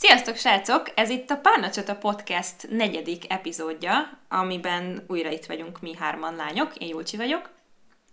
[0.00, 0.90] Sziasztok, srácok!
[0.94, 6.76] Ez itt a Párnacsata Podcast negyedik epizódja, amiben újra itt vagyunk mi hárman lányok.
[6.76, 7.50] Én Julcsi vagyok.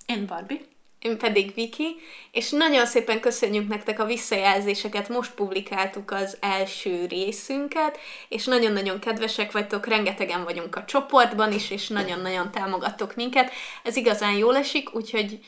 [0.06, 0.60] Én Barbie.
[1.00, 1.96] Én pedig Viki,
[2.32, 8.00] és nagyon szépen köszönjük nektek a visszajelzéseket, most publikáltuk az első részünket,
[8.30, 13.52] és nagyon-nagyon kedvesek vagytok, rengetegen vagyunk a csoportban is, és nagyon-nagyon támogattok minket.
[13.84, 15.40] Ez igazán jól esik, úgyhogy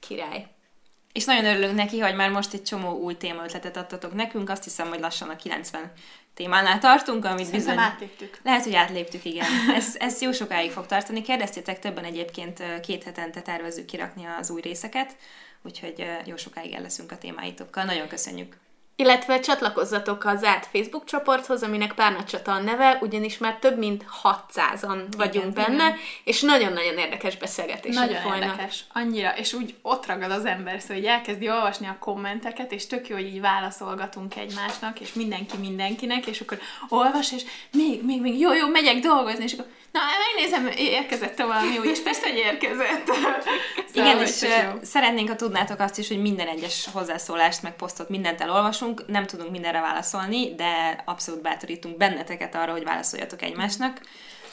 [0.00, 0.55] király.
[1.16, 4.50] És nagyon örülünk neki, hogy már most egy csomó új témaötletet adtatok nekünk.
[4.50, 5.92] Azt hiszem, hogy lassan a 90
[6.34, 7.84] témánál tartunk, amit Szerintem bizony...
[7.84, 8.40] átléptük.
[8.42, 9.46] Lehet, hogy átléptük, igen.
[9.74, 11.22] Ez, ez jó sokáig fog tartani.
[11.22, 15.16] Kérdeztétek többen egyébként két hetente tervezzük kirakni az új részeket,
[15.62, 17.84] úgyhogy jó sokáig el leszünk a témáitokkal.
[17.84, 18.56] Nagyon köszönjük.
[18.98, 25.02] Illetve csatlakozzatok az zárt Facebook csoporthoz, aminek Párnacsata a neve, ugyanis már több mint 600-an
[25.16, 28.50] vagyunk Igen, benne, és nagyon-nagyon érdekes beszélgetések Nagyon folynak.
[28.50, 28.84] érdekes.
[28.92, 29.36] Annyira.
[29.36, 33.16] És úgy ott ragad az ember, szóval így elkezdi olvasni a kommenteket, és tök jó,
[33.16, 37.42] hogy így válaszolgatunk egymásnak, és mindenki mindenkinek, és akkor olvas, és
[37.72, 40.02] még, még, még, jó, jó, megyek dolgozni, és akkor na,
[40.34, 43.06] megnézem, érkezett valami új, és persze, hogy érkezett.
[43.06, 43.42] Szóval,
[43.92, 44.78] Igen, hogy és jó.
[44.82, 49.50] szeretnénk, ha tudnátok azt is, hogy minden egyes hozzászólást, meg posztot mindent elolvasunk, nem tudunk
[49.50, 54.00] mindenre válaszolni, de abszolút bátorítunk benneteket arra, hogy válaszoljatok egymásnak.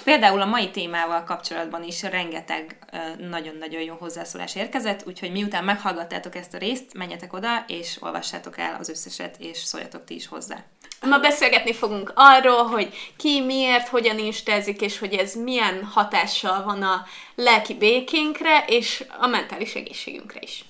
[0.03, 2.77] Például a mai témával kapcsolatban is rengeteg
[3.17, 8.77] nagyon-nagyon jó hozzászólás érkezett, úgyhogy miután meghallgattátok ezt a részt, menjetek oda, és olvassátok el
[8.79, 10.63] az összeset, és szóljatok ti is hozzá.
[11.01, 16.81] Ma beszélgetni fogunk arról, hogy ki miért, hogyan instázik, és hogy ez milyen hatással van
[16.81, 20.65] a lelki békénkre, és a mentális egészségünkre is.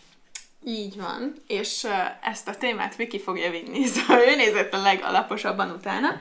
[0.66, 1.88] Így van, és
[2.22, 6.18] ezt a témát Viki fogja vinni, szóval ő nézett a legalaposabban utána,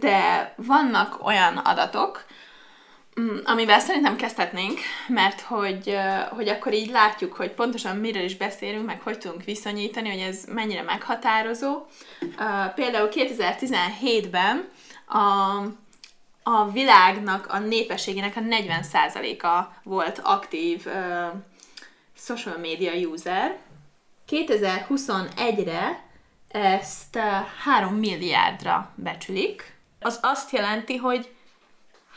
[0.00, 2.24] de vannak olyan adatok,
[3.20, 5.96] mm, amivel szerintem kezdhetnénk, mert hogy,
[6.30, 10.44] hogy akkor így látjuk, hogy pontosan miről is beszélünk, meg hogy tudunk viszonyítani, hogy ez
[10.48, 11.86] mennyire meghatározó.
[12.74, 14.68] Például 2017-ben
[15.06, 15.58] a,
[16.42, 20.86] a világnak, a népességének a 40%-a volt aktív
[22.16, 23.58] social media user.
[24.28, 26.04] 2021-re
[26.48, 27.22] ezt uh,
[27.64, 29.76] 3 milliárdra becsülik.
[30.00, 31.34] Az azt jelenti, hogy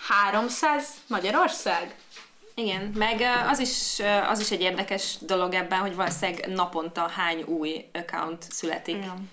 [0.07, 1.95] 300 Magyarország?
[2.55, 7.07] Igen, meg ö, az is, ö, az is egy érdekes dolog ebben, hogy valószínűleg naponta
[7.07, 8.95] hány új account születik.
[8.95, 9.29] Igen.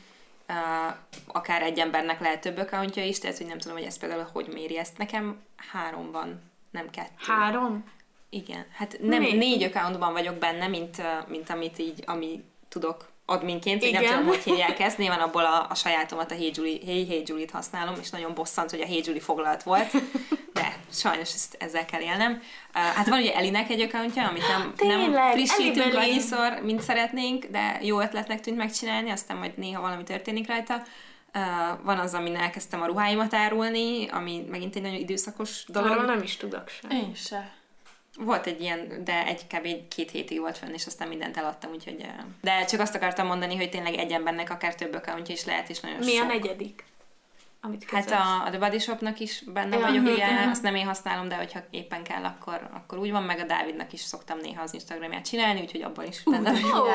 [1.27, 4.49] Akár egy embernek lehet több accountja is, tehát hogy nem tudom, hogy ez például hogy
[4.53, 4.99] méri ezt.
[4.99, 7.13] Nekem három van, nem kettő.
[7.17, 7.85] Három?
[8.31, 9.33] Igen, hát nem Mi?
[9.33, 14.15] négy accountban vagyok benne, mint, mint amit így, ami tudok adminként, vagy nem Igen.
[14.15, 14.99] tudom, hogy hívják ezt.
[14.99, 18.71] Nyilván abból a, a sajátomat, a Hey Julie, hey, hey Julie-t használom, és nagyon bosszant,
[18.71, 19.91] hogy a Hey Julie foglalt volt,
[20.53, 22.33] de sajnos ezt, ezzel kell élnem.
[22.33, 26.11] Uh, hát van ugye Elinek egy accountja, amit nem, nem Tényleg, frissítünk Elibeli.
[26.11, 30.83] annyiszor, mint szeretnénk, de jó ötletnek tűnt megcsinálni, aztán majd néha valami történik rajta.
[31.35, 35.91] Uh, van az, amin elkezdtem a ruháimat árulni, ami megint egy nagyon időszakos dolog.
[35.91, 36.91] Arról nem is tudok sem.
[36.91, 37.58] Én se.
[38.19, 39.89] Volt egy ilyen, de egy kb.
[39.89, 42.07] két hétig volt fenn, és aztán mindent eladtam, úgyhogy...
[42.41, 45.81] De csak azt akartam mondani, hogy tényleg egy embernek akár több accountja is lehet, és
[45.81, 46.29] nagyon Mi a sok.
[46.29, 46.85] negyedik?
[47.61, 50.49] Amit Hát a, a The Body Shopnak is benne Ja, vagyok, igen, mhm.
[50.55, 53.93] azt nem én használom, de hogyha éppen kell, akkor, akkor úgy van, meg a Dávidnak
[53.93, 56.89] is szoktam néha az Instagramját csinálni, úgyhogy abban is benne vagyok.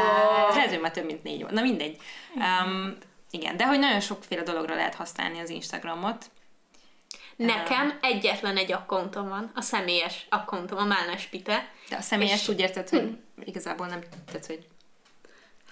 [0.49, 1.53] Ez lehet, hogy már több mint négy volt.
[1.53, 1.97] Na mindegy.
[2.35, 2.97] Um,
[3.31, 6.25] igen, de hogy nagyon sokféle dologra lehet használni az Instagramot.
[7.35, 11.67] Nekem egyetlen egy akkontom van, a személyes akkontom, a Málnás Pite.
[11.89, 14.67] De a személyes És- úgy érted, hogy igazából nem, tehát, hogy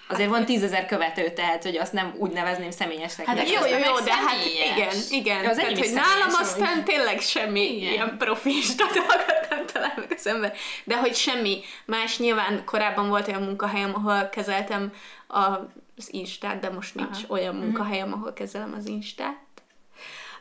[0.07, 3.25] azért van tízezer követő, tehát, hogy azt nem úgy nevezném személyesnek.
[3.25, 4.45] Hát Jó, jó, jó, de hát
[4.75, 5.45] igen, igen.
[5.45, 6.83] Az Tehát, hogy nálam aztán amúgy.
[6.83, 7.91] tényleg semmi Igen.
[7.93, 10.53] ilyen profista dolgot nem talál meg az ember.
[10.83, 14.93] De hogy semmi más, nyilván korábban volt olyan munkahelyem, ahol kezeltem
[15.27, 17.23] az Instát, de most nincs Aha.
[17.33, 19.37] olyan munkahelyem, ahol kezelem az Instát.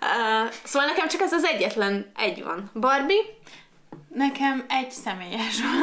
[0.01, 2.71] Uh, szóval nekem csak ez az egyetlen egy van.
[2.75, 3.23] Barbie,
[4.15, 5.81] Nekem egy személyes van.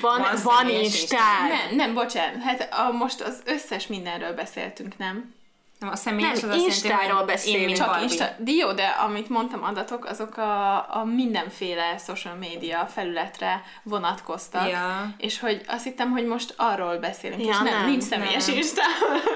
[0.00, 1.48] van, Van van, személyes Instád.
[1.48, 2.42] nem, nem, bocsánat.
[2.42, 5.34] Hát a, most az összes mindenről beszéltünk, nem?
[5.84, 7.68] Nem, a személyes Nem, az azt Instáról hogy beszélünk.
[7.68, 8.04] Én, Csak Barbie.
[8.04, 14.68] Insta, de jó, de amit mondtam adatok, azok a, a mindenféle social media felületre vonatkoztak.
[14.68, 15.14] Ja.
[15.18, 18.56] És hogy azt hittem, hogy most arról beszélünk, Ja, és nem, nem, nincs személyes nem.
[18.56, 18.82] Insta.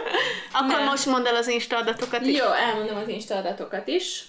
[0.60, 0.84] Akkor Nem.
[0.84, 2.36] most mondd el az Insta adatokat is.
[2.38, 4.24] Jó, elmondom az Insta adatokat is.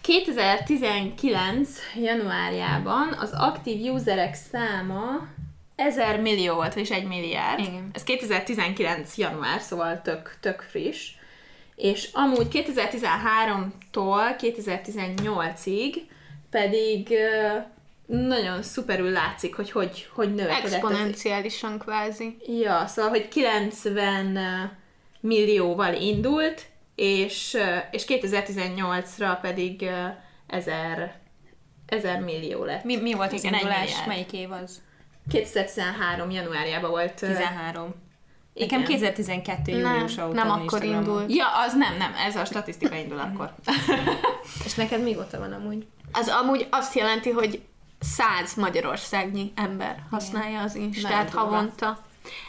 [0.00, 1.68] 2019.
[1.94, 5.28] januárjában az aktív userek száma
[5.76, 7.58] 1000 millió volt, és 1 milliárd.
[7.58, 7.90] Igen.
[7.92, 9.16] Ez 2019.
[9.16, 11.10] január, szóval tök, tök friss.
[11.76, 15.94] És amúgy 2013-tól 2018-ig
[16.50, 17.14] pedig
[18.06, 20.72] nagyon szuperül látszik, hogy hogy, hogy növekedett.
[20.72, 22.36] Exponenciálisan kvázi.
[22.60, 24.38] Ja, szóval, hogy 90
[25.20, 27.56] millióval indult, és,
[27.90, 29.90] és 2018-ra pedig
[30.46, 31.20] 1000,
[31.86, 32.84] 1000 millió lett.
[32.84, 34.04] Mi, mi volt az indulás?
[34.06, 34.82] Melyik év az?
[35.28, 36.30] 2013.
[36.30, 37.14] januárjában volt.
[37.14, 37.94] 13.
[38.54, 38.80] Igen.
[38.80, 39.72] Nekem 2012.
[39.72, 41.34] július nem, óta Nem akkor indult.
[41.34, 43.54] Ja, az nem, nem, ez a statisztika indul akkor.
[44.66, 45.86] És neked mióta van amúgy?
[46.12, 47.62] Az amúgy azt jelenti, hogy
[48.00, 51.98] száz magyarországnyi ember használja az Instát havonta.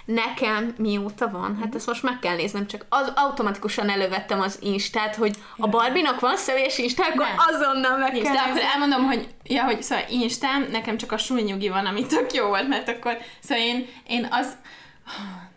[0.05, 1.55] Nekem mióta van?
[1.55, 1.75] Hát mhm.
[1.75, 6.37] ezt most meg kell néznem, csak az automatikusan elővettem az Instát, hogy a Barbinak van
[6.37, 7.35] személyes Instá, akkor Nem.
[7.37, 11.69] azonnal meg kell De akkor elmondom, hogy, ja, hogy szóval Instám, nekem csak a súlynyugi
[11.69, 14.57] van, ami tök jó volt, mert akkor, szóval én, én az,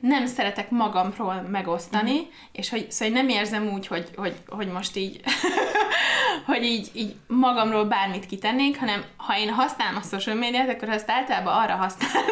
[0.00, 2.30] nem szeretek magamról megosztani, mm.
[2.52, 5.20] és hogy szóval nem érzem úgy, hogy, hogy, hogy most így,
[6.46, 11.10] hogy így, így magamról bármit kitennék, hanem ha én használom a social médiát, akkor azt
[11.10, 12.24] általában arra használom.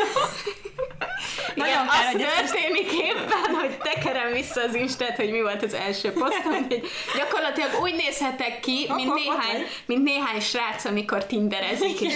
[1.54, 5.40] Igen, Nagyon az kár, hogy ezt- történik éppen, hogy tekerem vissza az Instát, hogy mi
[5.40, 11.26] volt az első posztom, hogy gyakorlatilag úgy nézhetek ki, mint néhány, mint néhány srác, amikor
[11.26, 12.14] tinderezik, és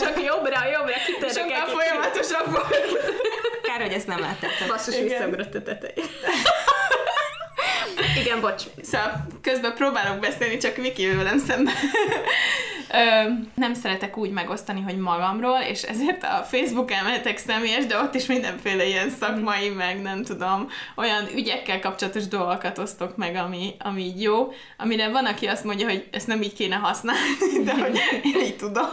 [0.00, 3.29] csak jobbra, jobbra kitörök Sokkal folyamatosabb volt.
[3.80, 4.68] Kár, hogy ezt nem láttátok.
[4.68, 5.94] Basszus visszaugrott a.
[8.20, 8.62] Igen, bocs.
[8.82, 11.74] Szóval közben próbálok beszélni, csak Viki velem szemben.
[12.92, 18.14] Ö, nem szeretek úgy megosztani, hogy magamról, és ezért a Facebook elmehetek személyes, de ott
[18.14, 24.02] is mindenféle ilyen szakmai, meg nem tudom, olyan ügyekkel kapcsolatos dolgokat osztok meg, ami, ami
[24.02, 27.20] így jó, amire van, aki azt mondja, hogy ezt nem így kéne használni,
[27.64, 28.88] de hogy én így tudom.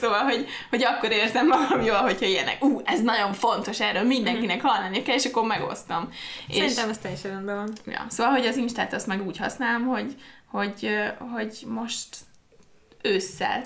[0.00, 4.60] Szóval, hogy, hogy akkor érzem magam jól, hogyha ilyenek, ú, ez nagyon fontos, erről mindenkinek
[4.62, 6.08] hallani kell, és akkor megosztom.
[6.48, 7.72] És- Szerintem ez teljesen rendben van.
[7.86, 10.14] Ja, szóval, hogy az Instát azt meg úgy használom, hogy,
[10.50, 10.88] hogy,
[11.34, 12.06] hogy most
[13.02, 13.62] ősszel,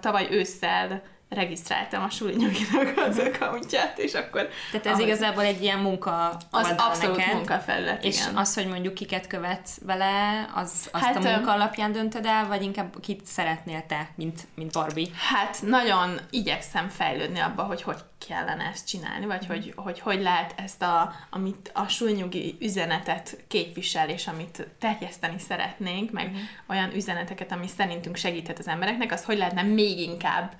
[0.00, 1.02] tavaly ősszel
[1.34, 4.48] regisztráltam a Suli Nyuginak az accountját, és akkor...
[4.70, 7.34] Tehát ez ahhoz- igazából egy ilyen munka Az abszolút neked.
[7.34, 8.36] munkafelület, És igen.
[8.36, 12.62] az, hogy mondjuk kiket követsz vele, az, azt Hát, a munka alapján döntöd el, vagy
[12.62, 15.08] inkább kit szeretnél te, mint, mint Barbie?
[15.30, 17.98] Hát nagyon igyekszem fejlődni abba, hogy hogy
[18.28, 24.08] kellene ezt csinálni, vagy hogy hogy, hogy lehet ezt, a, amit a súlynyugi üzenetet képvisel,
[24.08, 26.32] és amit terjeszteni szeretnénk, meg
[26.68, 30.52] olyan üzeneteket, ami szerintünk segíthet az embereknek, azt hogy lehetne még inkább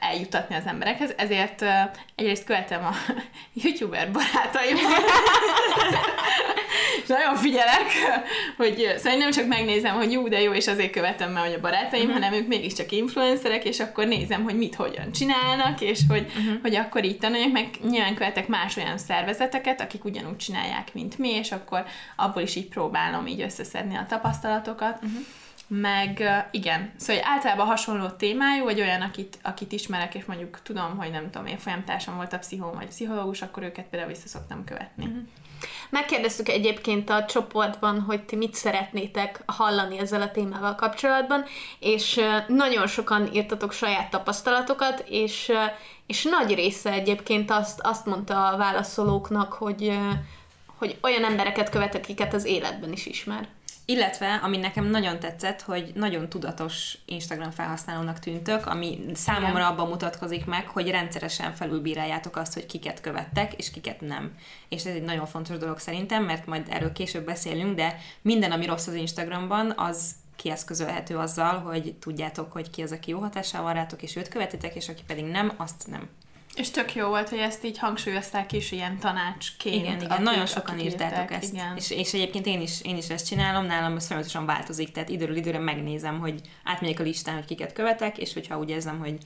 [0.00, 1.12] eljutatni az emberekhez.
[1.16, 1.68] Ezért uh,
[2.14, 2.94] egyrészt követem a
[3.62, 4.82] youtuber barátaimat,
[7.02, 7.86] és nagyon figyelek,
[8.56, 11.60] hogy szóval nem csak megnézem, hogy jó, de jó, és azért követem mert hogy a
[11.60, 12.22] barátaim, uh-huh.
[12.22, 16.60] hanem ők mégiscsak influencerek, és akkor nézem, hogy mit hogyan csinálnak, és hogy, uh-huh.
[16.62, 21.28] hogy akkor így tanuljak, meg nyilván követek más olyan szervezeteket, akik ugyanúgy csinálják, mint mi,
[21.28, 21.84] és akkor
[22.16, 24.98] abból is így próbálom így összeszedni a tapasztalatokat.
[25.02, 25.24] Uh-huh.
[25.68, 30.96] Meg igen, szóval hogy általában hasonló témájú, vagy olyan, akit, akit ismerek, és mondjuk tudom,
[30.96, 34.64] hogy nem tudom, én folyamtársam volt a pszichó vagy pszichológus, akkor őket például vissza szoktam
[34.64, 35.04] követni.
[35.04, 35.22] Uh-huh.
[35.90, 41.44] Megkérdeztük egyébként a csoportban, hogy ti mit szeretnétek hallani ezzel a témával kapcsolatban,
[41.78, 45.52] és nagyon sokan írtatok saját tapasztalatokat, és,
[46.06, 49.98] és nagy része egyébként azt, azt mondta a válaszolóknak, hogy,
[50.78, 53.48] hogy olyan embereket követ, akiket az életben is ismer.
[53.90, 60.44] Illetve, ami nekem nagyon tetszett, hogy nagyon tudatos Instagram felhasználónak tűntök, ami számomra abban mutatkozik
[60.44, 64.34] meg, hogy rendszeresen felülbíráljátok azt, hogy kiket követtek, és kiket nem.
[64.68, 68.66] És ez egy nagyon fontos dolog szerintem, mert majd erről később beszélünk, de minden, ami
[68.66, 73.74] rossz az Instagramban, az kieszközölhető azzal, hogy tudjátok, hogy ki az, aki jó hatással van
[73.74, 76.08] rátok, és őt követitek, és aki pedig nem, azt nem.
[76.58, 79.74] És tök jó volt, hogy ezt így hangsúlyozták is ilyen tanácsként.
[79.74, 81.52] Igen, igen, akik- nagyon sokan írtátok írták, ezt.
[81.52, 81.76] Igen.
[81.76, 85.36] És, és egyébként én is, én is ezt csinálom, nálam ez folyamatosan változik, tehát időről
[85.36, 89.18] időre megnézem, hogy átmegyek a listán, hogy kiket követek, és hogyha úgy érzem, hogy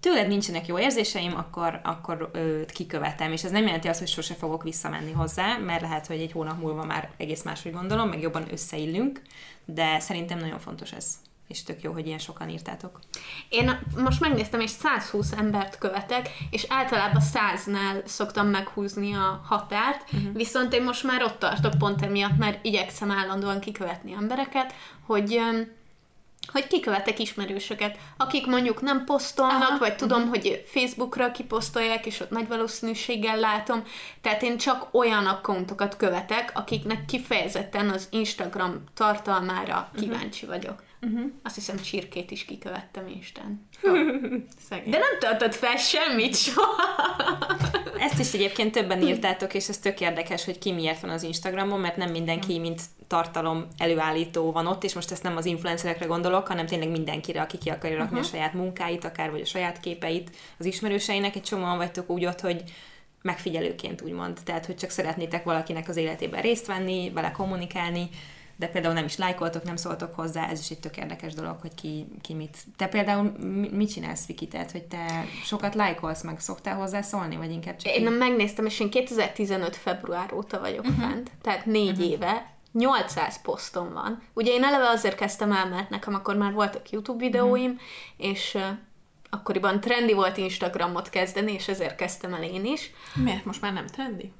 [0.00, 3.32] tőled nincsenek jó érzéseim, akkor, akkor őt kikövetem.
[3.32, 6.60] És ez nem jelenti azt, hogy sose fogok visszamenni hozzá, mert lehet, hogy egy hónap
[6.60, 9.22] múlva már egész máshogy gondolom, meg jobban összeillünk,
[9.64, 11.14] de szerintem nagyon fontos ez.
[11.50, 12.98] És tök jó, hogy ilyen sokan írtátok.
[13.48, 20.32] Én most megnéztem, és 120 embert követek, és általában 100-nál szoktam meghúzni a határt, uh-huh.
[20.32, 24.74] viszont én most már ott tartok pont emiatt, mert igyekszem állandóan kikövetni embereket,
[25.06, 25.40] hogy
[26.52, 29.78] hogy kikövetek ismerősöket, akik mondjuk nem posztolnak, Aha.
[29.78, 33.82] vagy tudom, hogy Facebookra kiposztolják, és ott nagy valószínűséggel látom.
[34.20, 40.82] Tehát én csak olyan accountokat követek, akiknek kifejezetten az Instagram tartalmára kíváncsi vagyok.
[41.02, 41.30] Uh-huh.
[41.42, 43.68] Azt hiszem csirkét is kikövettem Instán.
[44.90, 46.82] De nem töltött fel semmit soha.
[47.98, 51.80] Ezt is egyébként többen írtátok, és ez tök érdekes, hogy ki miért van az Instagramon,
[51.80, 56.46] mert nem mindenki, mint tartalom előállító van ott, és most ezt nem az influencerekre gondolok,
[56.46, 58.28] hanem tényleg mindenkire, aki ki akarja rakni uh-huh.
[58.28, 61.36] a saját munkáit, akár vagy a saját képeit az ismerőseinek.
[61.36, 62.62] Egy csomóan vagytok úgy ott, hogy
[63.22, 64.38] megfigyelőként úgymond.
[64.44, 68.08] Tehát, hogy csak szeretnétek valakinek az életében részt venni, vele kommunikálni,
[68.60, 71.74] de például nem is lájkoltok, nem szóltok hozzá, ez is egy tök érdekes dolog, hogy
[71.74, 72.56] ki, ki mit.
[72.76, 73.32] Te például
[73.70, 74.48] mit csinálsz, Viki?
[74.48, 78.16] Tehát, hogy te sokat lájkolsz, meg szoktál hozzá szólni, vagy inkább csak Én így?
[78.18, 79.76] megnéztem, és én 2015.
[79.76, 81.00] február óta vagyok uh-huh.
[81.00, 82.10] fent, tehát négy uh-huh.
[82.10, 84.22] éve, 800 posztom van.
[84.34, 88.30] Ugye én eleve azért kezdtem el, mert nekem akkor már voltak YouTube videóim, uh-huh.
[88.30, 88.62] és uh,
[89.30, 92.90] akkoriban trendi volt Instagramot kezdeni, és ezért kezdtem el én is.
[93.14, 94.32] Miért most már nem trendi?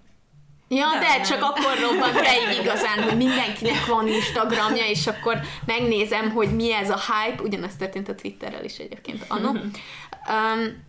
[0.72, 6.30] Ja, de, de csak akkor robbant be igazán, hogy mindenkinek van Instagramja, és akkor megnézem,
[6.30, 7.42] hogy mi ez a hype.
[7.42, 9.48] Ugyanezt történt a Twitterrel is egyébként, Anno.
[9.48, 10.84] Um,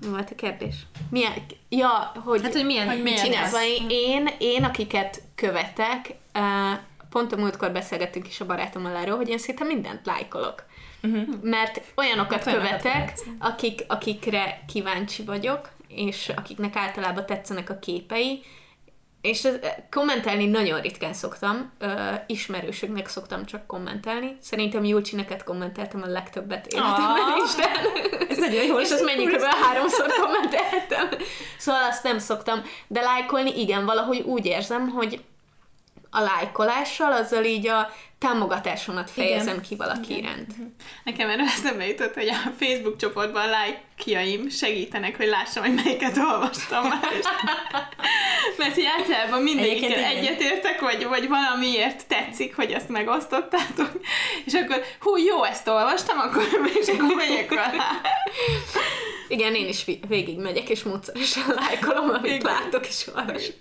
[0.00, 0.74] mi volt a kérdés?
[1.10, 1.32] Milyen,
[1.68, 3.54] ja, hogy, hát, hogy milyen, hogy milyen csinálsz.
[3.88, 6.78] Én, én, akiket követek, uh,
[7.10, 10.64] pont a múltkor beszélgettünk is a barátommal erről, hogy én szinte mindent lájkolok.
[11.02, 11.42] Uh-huh.
[11.42, 18.42] Mert olyanokat hát, követek, akik, akikre kíváncsi vagyok, és akiknek általában tetszenek a képei,
[19.20, 19.54] és ez,
[19.90, 21.90] kommentelni nagyon ritkán szoktam, uh,
[22.26, 24.36] ismerősöknek szoktam csak kommentelni.
[24.40, 27.70] Szerintem Julcsi, neked kommenteltem a legtöbbet életemben is, de...
[28.28, 28.80] Ez nagyon jó.
[28.80, 29.42] És azt mennyi kb.
[29.42, 31.18] háromszor kommenteltem.
[31.58, 32.62] Szóval azt nem szoktam.
[32.86, 35.24] De lájkolni, igen, valahogy úgy érzem, hogy
[36.10, 37.90] a lájkolással, azzal így a
[38.20, 39.60] támogatásomat fejezem Igen.
[39.60, 40.22] ki valaki Igen.
[40.22, 40.56] iránt.
[40.56, 40.66] Mhm.
[41.04, 46.88] Nekem erről eszembe jutott, hogy a Facebook csoportban lájkjaim segítenek, hogy lássam, hogy melyiket olvastam
[46.88, 47.00] már.
[48.58, 53.90] Mert így általában mindegyikkel egyetértek, vagy, vagy valamiért tetszik, hogy ezt megosztottátok,
[54.44, 56.42] és akkor hú, jó, ezt olvastam, akkor,
[56.80, 57.72] és akkor megyek alá.
[59.28, 62.52] Igen, én is végig megyek, és módszeresen lájkolom, amit Igen.
[62.52, 63.54] látok, és olvasok.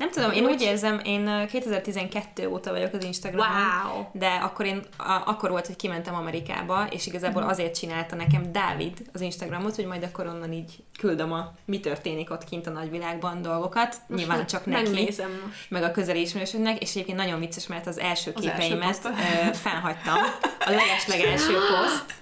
[0.00, 4.04] Nem tudom, én úgy érzem, én 2012 óta vagyok az Instagramon, wow.
[4.12, 7.50] de akkor én, a, akkor volt, hogy kimentem Amerikába, és igazából uh-huh.
[7.50, 12.30] azért csinálta nekem Dávid az Instagramot, hogy majd akkor onnan így küldöm a mi történik
[12.30, 15.24] ott kint a nagyvilágban dolgokat, most nyilván csak neki, most.
[15.68, 20.16] meg a közeli ismerősöknek, és egyébként nagyon vicces, mert az első az képeimet első felhagytam.
[20.42, 22.14] A leges-legelső poszt,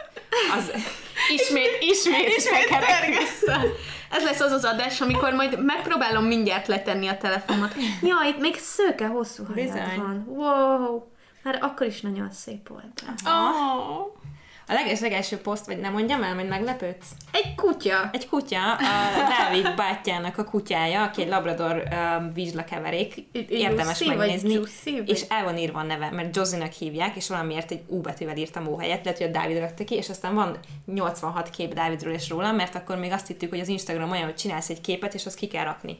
[0.56, 0.72] az...
[1.28, 2.68] Ismét, ismét, ismét
[4.10, 7.74] ez lesz az az adás, amikor majd megpróbálom mindjárt letenni a telefonomat.
[8.02, 10.24] Ja, itt még szőke hosszú hajad van.
[10.26, 11.02] Wow.
[11.42, 13.02] Már akkor is nagyon szép volt.
[13.26, 14.16] Oh.
[14.70, 17.06] A leges-legelső poszt, vagy nem mondjam el, hogy meglepődsz?
[17.32, 18.10] Egy kutya.
[18.12, 23.14] Egy kutya, a Dávid bátyjának a kutyája, aki egy labrador uh, vizslakeverék,
[23.48, 24.52] érdemes megnézni.
[24.52, 28.36] Juicy, és el van írva a neve, mert Josinak hívják, és valamiért egy U betűvel
[28.36, 32.12] írtam ó helyett, lehet, hogy a Dávid rakta ki, és aztán van 86 kép Dávidról
[32.12, 35.14] és róla, mert akkor még azt hittük, hogy az Instagram olyan, hogy csinálsz egy képet,
[35.14, 35.98] és azt ki kell rakni.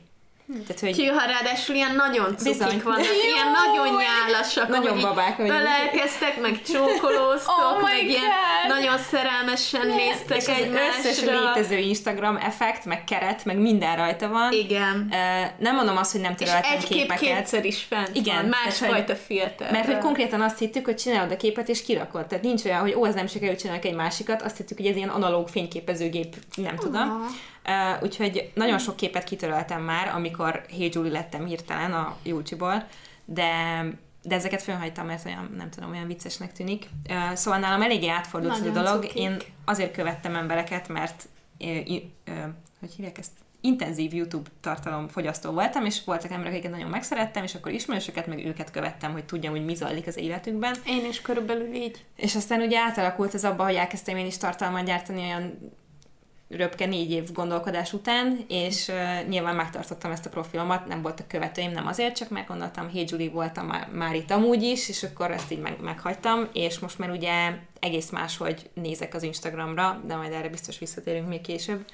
[0.53, 0.93] Tehát, hogy...
[0.93, 2.81] Ki, ha ráadásul ilyen nagyon cukik Bizony.
[2.85, 8.09] vannak, Jó, ilyen nagyon nyálasak, nagyon babák, hogy belelkeztek, meg csókolóztok, oh meg God.
[8.09, 8.31] ilyen
[8.69, 9.97] nagyon szerelmesen yeah.
[9.97, 11.11] néztek és egymásra.
[11.11, 14.53] összes létező Instagram effekt, meg keret, meg minden rajta van.
[14.53, 15.13] Igen.
[15.59, 17.19] Nem mondom azt, hogy nem töröltem és egy képeket.
[17.19, 19.73] kép kétszer is fent Igen, van, másfajta filter.
[19.73, 22.27] Mert hogy konkrétan azt hittük, hogy csinálod a képet és kirakod.
[22.27, 24.97] Tehát nincs olyan, hogy ó, ez nem sikerült csinálni egy másikat, azt hittük, hogy ez
[24.97, 27.27] ilyen analóg fényképezőgép, nem tudom.
[27.69, 32.87] Uh, úgyhogy nagyon sok képet kitöröltem már, amikor Hey Julie lettem hirtelen a Júlcsiból,
[33.25, 33.51] de
[34.23, 36.89] de ezeket fölhagytam, mert olyan, nem tudom, olyan viccesnek tűnik.
[37.11, 39.03] Uh, szóval nálam eléggé átfordult ez a dolog.
[39.03, 39.15] Cukik.
[39.15, 42.35] Én azért követtem embereket, mert uh, uh,
[42.81, 43.31] hogy hívják ezt?
[43.61, 48.47] intenzív YouTube tartalom fogyasztó voltam, és voltak emberek, akiket nagyon megszerettem, és akkor ismerősöket, meg
[48.47, 50.75] őket követtem, hogy tudjam, hogy mi zajlik az életükben.
[50.87, 52.05] Én is körülbelül így.
[52.17, 55.73] És aztán ugye átalakult ez abba, hogy elkezdtem én is tartalmat gyártani olyan
[56.49, 61.71] röpke négy év gondolkodás után, és uh, nyilván megtartottam ezt a profilomat, nem voltak követőim,
[61.71, 65.53] nem azért, csak meg gondoltam, Julie voltam már, már itt amúgy is, és akkor ezt
[65.53, 70.33] így meg, meghagytam, és most már ugye egész más, hogy nézek az Instagramra, de majd
[70.33, 71.79] erre biztos visszatérünk még később.
[71.79, 71.87] Uh,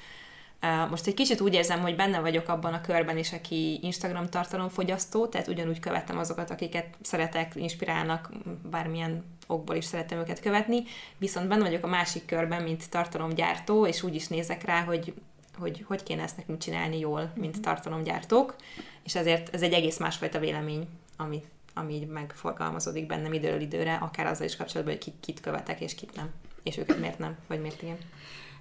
[0.89, 5.27] most egy kicsit úgy érzem, hogy benne vagyok abban a körben is, aki Instagram tartalomfogyasztó,
[5.27, 8.29] tehát ugyanúgy követem azokat, akiket szeretek, inspirálnak,
[8.69, 10.83] bármilyen okból is szeretem őket követni,
[11.17, 15.13] viszont benne vagyok a másik körben, mint tartalomgyártó, és úgy is nézek rá, hogy
[15.59, 17.61] hogy hogy kéne ezt nekünk csinálni jól, mint mhm.
[17.61, 18.55] tartalomgyártók,
[19.03, 21.43] és ezért ez egy egész másfajta vélemény, ami,
[21.73, 25.95] ami így megforgalmazódik bennem időről időre, akár azzal is kapcsolatban, hogy kit, kit követek és
[25.95, 26.29] kit nem,
[26.63, 27.97] és őket miért nem, vagy miért igen.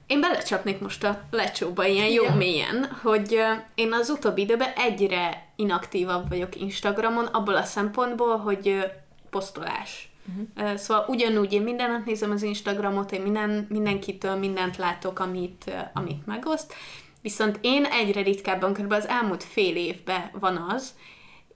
[0.07, 2.35] Én belecsapnék most a lecsóba ilyen jó ja.
[2.35, 3.41] mélyen, hogy
[3.75, 8.93] én az utóbbi időben egyre inaktívabb vagyok Instagramon, abból a szempontból, hogy
[9.31, 10.09] posztolás.
[10.29, 10.77] Uh-huh.
[10.77, 16.27] Szóval ugyanúgy én minden nap nézem az Instagramot, én minden, mindenkitől mindent látok, amit, amit
[16.27, 16.75] megoszt,
[17.23, 18.93] viszont én egyre ritkábban, kb.
[18.93, 20.95] az elmúlt fél évben van az,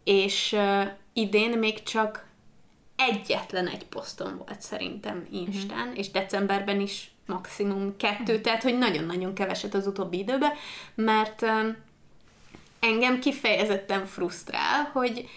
[0.05, 0.57] és
[1.12, 2.26] idén még csak
[2.97, 5.99] egyetlen egy posztom volt szerintem Instán, uh-huh.
[5.99, 8.40] és decemberben is maximum kettő, uh-huh.
[8.40, 10.52] tehát hogy nagyon-nagyon keveset az utóbbi időben,
[10.94, 11.44] mert
[12.80, 15.28] engem kifejezetten frusztrál, hogy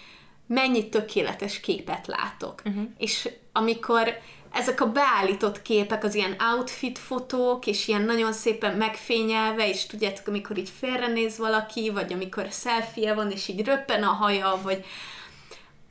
[0.46, 2.62] mennyi tökéletes képet látok.
[2.64, 2.82] Uh-huh.
[2.98, 4.18] És amikor
[4.52, 10.26] ezek a beállított képek, az ilyen outfit fotók, és ilyen nagyon szépen megfényelve, és tudjátok,
[10.26, 14.84] amikor így félrenéz valaki, vagy amikor selfie van, és így röppen a haja, vagy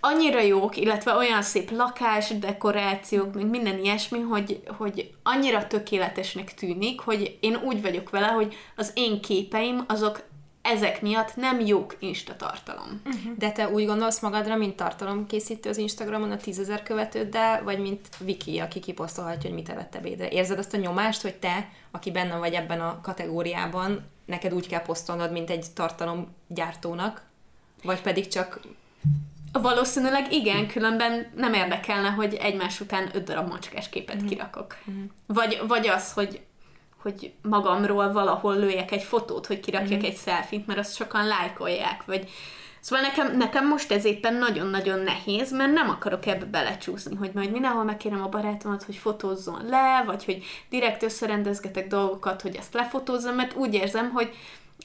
[0.02, 7.00] annyira jók, illetve olyan szép lakás, dekorációk, meg minden ilyesmi, hogy, hogy annyira tökéletesnek tűnik,
[7.00, 10.30] hogy én úgy vagyok vele, hogy az én képeim azok
[10.62, 13.02] ezek miatt nem jók Insta tartalom.
[13.06, 13.38] Uh-huh.
[13.38, 18.60] De te úgy gondolsz magadra, mint tartalomkészítő az Instagramon a tízezer követőddel, vagy mint Viki,
[18.60, 20.30] aki kiposztolhatja, hogy mit evett ebédre?
[20.30, 24.82] Érzed azt a nyomást, hogy te, aki benne vagy ebben a kategóriában, neked úgy kell
[24.82, 27.24] posztolnod, mint egy tartalomgyártónak?
[27.84, 28.60] Vagy pedig csak
[29.52, 34.26] Valószínűleg igen, különben nem érdekelne, hogy egymás után öt darab macskás képet mm.
[34.26, 34.78] kirakok.
[34.92, 35.04] Mm.
[35.26, 36.42] Vagy, vagy az, hogy
[37.02, 40.06] hogy magamról valahol lőjek egy fotót, hogy kirakjak mm.
[40.06, 42.30] egy selfit, mert azt sokan lájkolják, vagy
[42.82, 47.52] Szóval nekem, nekem most ez éppen nagyon-nagyon nehéz, mert nem akarok ebbe belecsúszni, hogy majd
[47.52, 53.36] mindenhol megkérem a barátomat, hogy fotózzon le, vagy hogy direkt összerendezgetek dolgokat, hogy ezt lefotózzam,
[53.36, 54.30] mert úgy érzem, hogy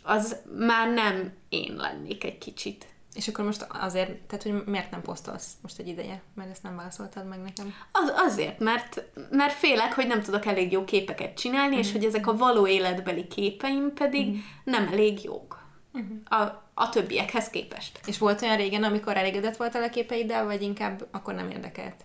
[0.03, 2.87] az már nem én lennék egy kicsit.
[3.17, 6.23] És akkor most azért, tehát hogy miért nem posztolsz most egy ideje?
[6.35, 7.75] Mert ezt nem válaszoltad meg nekem.
[7.93, 11.79] Az, azért, mert, mert félek, hogy nem tudok elég jó képeket csinálni, mm.
[11.79, 11.97] és mhm.
[11.97, 14.39] hogy ezek a való életbeli képeim pedig mm.
[14.65, 15.65] nem elég jók.
[15.99, 16.17] Mm.
[16.25, 16.43] A,
[16.75, 18.01] a többiekhez képest.
[18.07, 22.05] És volt olyan régen, amikor elégedett voltál a képeiddel, vagy inkább akkor nem érdekelt?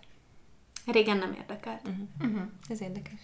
[0.86, 1.88] Régen nem érdekelt.
[1.88, 2.32] Uh-huh.
[2.32, 2.50] Uh-huh.
[2.70, 3.20] Ez érdekes.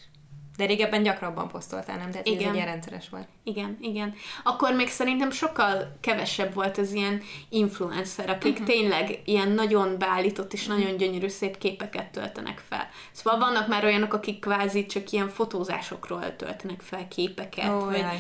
[0.58, 2.12] De régebben gyakrabban posztoltál, nem?
[2.12, 2.50] Tehát igen.
[2.50, 3.28] ez egy rendszeres volt.
[3.44, 4.14] Igen, igen.
[4.44, 8.68] Akkor még szerintem sokkal kevesebb volt az ilyen influencer, akik uh-huh.
[8.68, 10.82] tényleg ilyen nagyon beállított és uh-huh.
[10.82, 12.90] nagyon gyönyörű szép képeket töltenek fel.
[13.12, 17.70] Szóval vannak már olyanok, akik kvázi csak ilyen fotózásokról töltenek fel képeket.
[17.70, 18.18] Oh, vagy, jaj.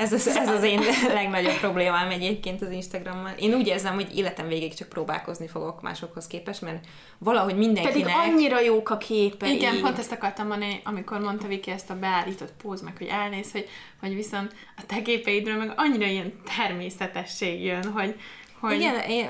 [0.00, 0.80] Ez az, ez az én
[1.14, 3.32] legnagyobb problémám egyébként az Instagrammal.
[3.38, 6.86] Én úgy érzem, hogy életem végig csak próbálkozni fogok másokhoz képest, mert
[7.18, 7.92] valahogy mindenkinek...
[7.92, 9.54] Pedig annyira jók a képei.
[9.54, 13.52] Igen, pont ezt akartam mondani, amikor mondta Viki ezt a beállított póz, meg hogy elnéz,
[13.52, 13.68] hogy,
[14.00, 18.14] hogy viszont a te képeidről meg annyira ilyen természetesség jön, hogy,
[18.60, 18.74] hogy...
[18.74, 19.26] Igen, én,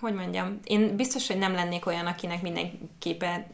[0.00, 3.46] hogy mondjam, én biztos, hogy nem lennék olyan, akinek minden képe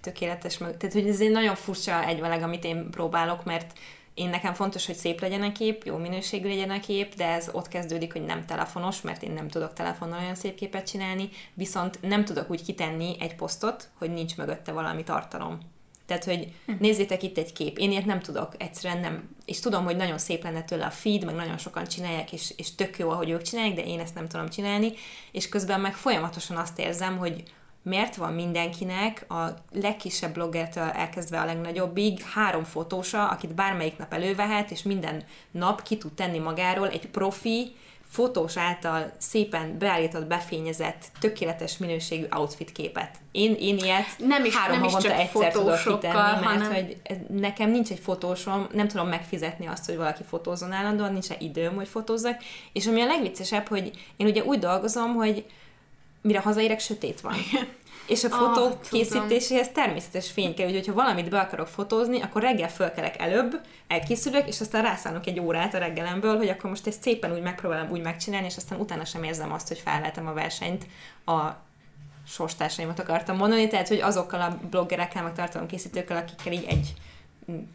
[0.00, 3.72] tökéletes, tehát hogy ez egy nagyon furcsa egyveleg, amit én próbálok, mert
[4.20, 7.48] én nekem fontos, hogy szép legyen a kép, jó minőségű legyen a kép, de ez
[7.52, 11.98] ott kezdődik, hogy nem telefonos, mert én nem tudok telefonon olyan szép képet csinálni, viszont
[12.00, 15.58] nem tudok úgy kitenni egy posztot, hogy nincs mögötte valami tartalom.
[16.06, 16.72] Tehát, hogy hm.
[16.78, 17.78] nézzétek itt egy kép.
[17.78, 19.36] Én ilyet nem tudok, egyszerűen nem.
[19.44, 22.74] És tudom, hogy nagyon szép lenne tőle a feed, meg nagyon sokan csinálják, és, és
[22.74, 24.92] tök jó, ahogy ők csinálják, de én ezt nem tudom csinálni.
[25.32, 27.42] És közben meg folyamatosan azt érzem, hogy
[27.82, 34.70] miért van mindenkinek a legkisebb bloggertől elkezdve a legnagyobbig három fotósa, akit bármelyik nap elővehet,
[34.70, 37.74] és minden nap ki tud tenni magáról egy profi,
[38.10, 43.16] fotós által szépen beállított, befényezett, tökéletes minőségű outfit képet.
[43.32, 46.72] Én, én ilyet nem is, három nem havonta is egyszer tudok kitenni, mert hanem...
[46.72, 46.96] hogy
[47.28, 51.88] nekem nincs egy fotósom, nem tudom megfizetni azt, hogy valaki fotózon állandóan, nincs időm, hogy
[51.88, 52.36] fotózzak,
[52.72, 55.44] és ami a legviccesebb, hogy én ugye úgy dolgozom, hogy
[56.22, 57.34] mire hazaérek, sötét van.
[58.06, 62.42] És a fotó oh, készítéséhez természetes fény kell, úgyhogy ha valamit be akarok fotózni, akkor
[62.42, 67.02] reggel fölkelek előbb, elkészülök, és aztán rászállok egy órát a reggelemből, hogy akkor most ezt
[67.02, 70.86] szépen úgy megpróbálom úgy megcsinálni, és aztán utána sem érzem azt, hogy felvettem a versenyt
[71.24, 71.40] a
[72.26, 76.94] sorstársaimat akartam mondani, tehát hogy azokkal a bloggerekkel, meg tartalomkészítőkkel, akikkel így egy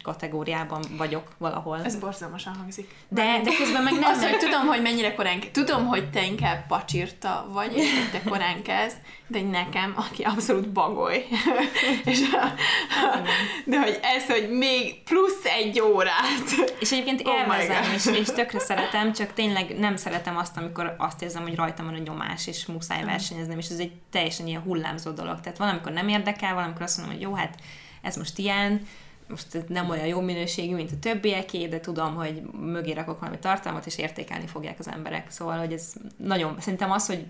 [0.02, 1.84] kategóriában vagyok valahol.
[1.84, 2.94] Ez borzalmasan hangzik.
[3.08, 4.10] De, de közben meg nem.
[4.10, 8.28] Az, hogy tudom, hogy mennyire korán Tudom, hogy te inkább pacsirta vagy, és hogy te
[8.28, 11.26] korán kezd, de nekem, aki abszolút bagoly.
[12.04, 13.20] és a, a,
[13.64, 16.72] de hogy ez, hogy még plusz egy órát.
[16.80, 21.22] És egyébként oh élvezem, és, és tökre szeretem, csak tényleg nem szeretem azt, amikor azt
[21.22, 23.06] érzem, hogy rajtam van a nyomás, és muszáj mm.
[23.06, 25.40] versenyeznem, és ez egy teljesen ilyen hullámzó dolog.
[25.40, 27.54] Tehát valamikor nem érdekel, valamikor azt mondom, hogy jó, hát
[28.02, 28.86] ez most ilyen,
[29.28, 33.86] most nem olyan jó minőségű, mint a többieké, de tudom, hogy mögé rakok valami tartalmat,
[33.86, 35.30] és értékelni fogják az emberek.
[35.30, 37.26] Szóval, hogy ez nagyon, szerintem az, hogy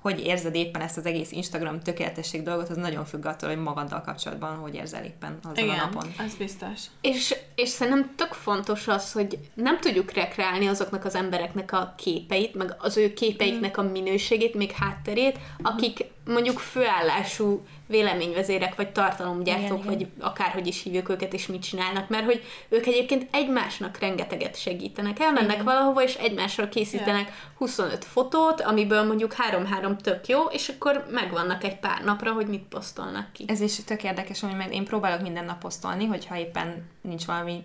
[0.00, 4.00] hogy érzed éppen ezt az egész Instagram tökéletesség dolgot, az nagyon függ attól, hogy magaddal
[4.00, 6.14] kapcsolatban hogy érzel éppen azon Igen, a napon.
[6.18, 6.80] az biztos.
[7.00, 12.54] És, és szerintem tök fontos az, hogy nem tudjuk rekreálni azoknak az embereknek a képeit,
[12.54, 19.84] meg az ő képeiknek a minőségét, még hátterét, akik mondjuk főállású véleményvezérek, vagy tartalomgyártók, igen,
[19.84, 20.12] vagy igen.
[20.20, 25.20] akárhogy is hívjuk őket, és mit csinálnak, mert hogy ők egyébként egymásnak rengeteget segítenek.
[25.20, 25.64] Elmennek igen.
[25.64, 27.34] valahova, és egymásról készítenek igen.
[27.56, 32.62] 25 fotót, amiből mondjuk 3-3 tök jó, és akkor megvannak egy pár napra, hogy mit
[32.62, 33.44] posztolnak ki.
[33.46, 37.62] Ez is tök érdekes, hogy mert én próbálok minden nap posztolni, hogyha éppen nincs valami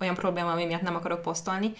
[0.00, 1.72] olyan probléma, ami miatt nem akarok posztolni.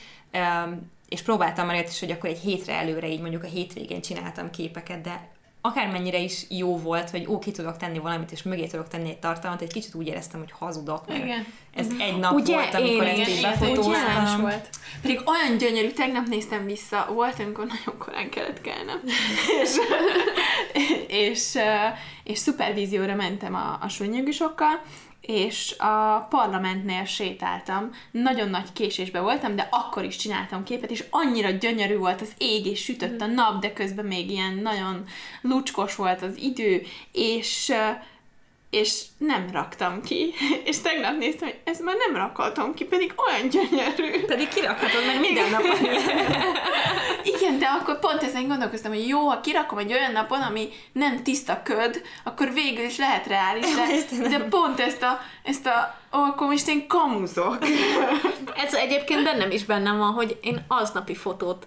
[1.09, 5.01] és próbáltam már is, hogy akkor egy hétre előre, így mondjuk a hétvégén csináltam képeket,
[5.01, 5.33] de
[5.67, 9.19] akármennyire is jó volt, hogy ó, ki tudok tenni valamit, és mögé tudok tenni egy
[9.19, 11.47] tartalmat, egy kicsit úgy éreztem, hogy hazudok, mert Igen.
[11.75, 13.37] ez egy nap Ugye, volt, amikor én ezt is.
[13.37, 14.41] így befotóztam.
[14.41, 14.69] volt.
[15.03, 19.01] Pedig olyan gyönyörű, tegnap néztem vissza, volt, amikor nagyon korán kellett kelnem.
[19.63, 19.77] és,
[21.09, 21.59] és,
[22.25, 24.81] és szupervízióra mentem a, a súlynyugisokkal,
[25.27, 31.51] és a parlamentnél sétáltam, nagyon nagy késésbe voltam, de akkor is csináltam képet, és annyira
[31.51, 35.05] gyönyörű volt az ég, és sütött a nap, de közben még ilyen nagyon
[35.41, 36.83] lucskos volt az idő,
[37.13, 37.73] és
[38.75, 40.35] és nem raktam ki.
[40.71, 44.25] És tegnap néztem, hogy ezt már nem rakaltam ki, pedig olyan gyönyörű.
[44.25, 45.63] Pedig kirakhatod meg minden nap.
[47.39, 51.23] Igen, de akkor pont ezen gondolkoztam, hogy jó, ha kirakom egy olyan napon, ami nem
[51.23, 56.23] tiszta köd, akkor végül is lehet reális, de, de pont ezt a, ezt a ó,
[56.23, 57.59] akkor most én kamuzok.
[58.57, 61.67] Ez egyébként bennem is bennem van, hogy én aznapi fotót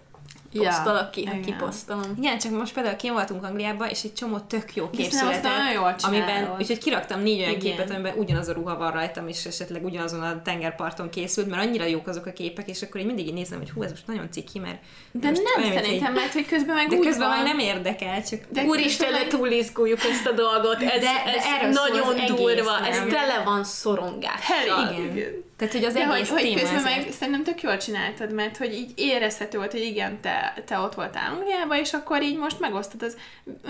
[0.53, 1.45] posztolok ki, ha igen.
[1.45, 2.13] kiposztolom.
[2.17, 6.55] Igen, csak most például kim voltunk Angliában, és egy csomó tök jó kép született, amiben,
[6.59, 7.59] úgyhogy kiraktam négy olyan Igen.
[7.61, 11.85] képet, amiben ugyanaz a ruha van rajtam, és esetleg ugyanazon a tengerparton készült, mert annyira
[11.85, 14.31] jók azok a képek, és akkor én mindig így nézem, hogy hú, ez most nagyon
[14.31, 14.77] ciki, mert
[15.11, 17.37] De most nem olyan, szerintem, egy- mert hogy közben meg De úgy közben van.
[17.37, 20.81] már nem érdekel, csak De Úristen, közben de túl izguljuk ezt a dolgot.
[20.81, 24.93] Ez, De- de ez nagyon durva, ez tele van szorongással.
[24.93, 25.15] Igen.
[25.15, 25.45] igen.
[25.57, 27.03] Tehát, hogy az De hogy, egész hogy téma közben ezért.
[27.05, 30.93] meg szerintem tök jól csináltad, mert hogy így érezhető volt, hogy igen, te, te ott
[30.95, 33.17] voltál Angliában, és akkor így most megosztod az,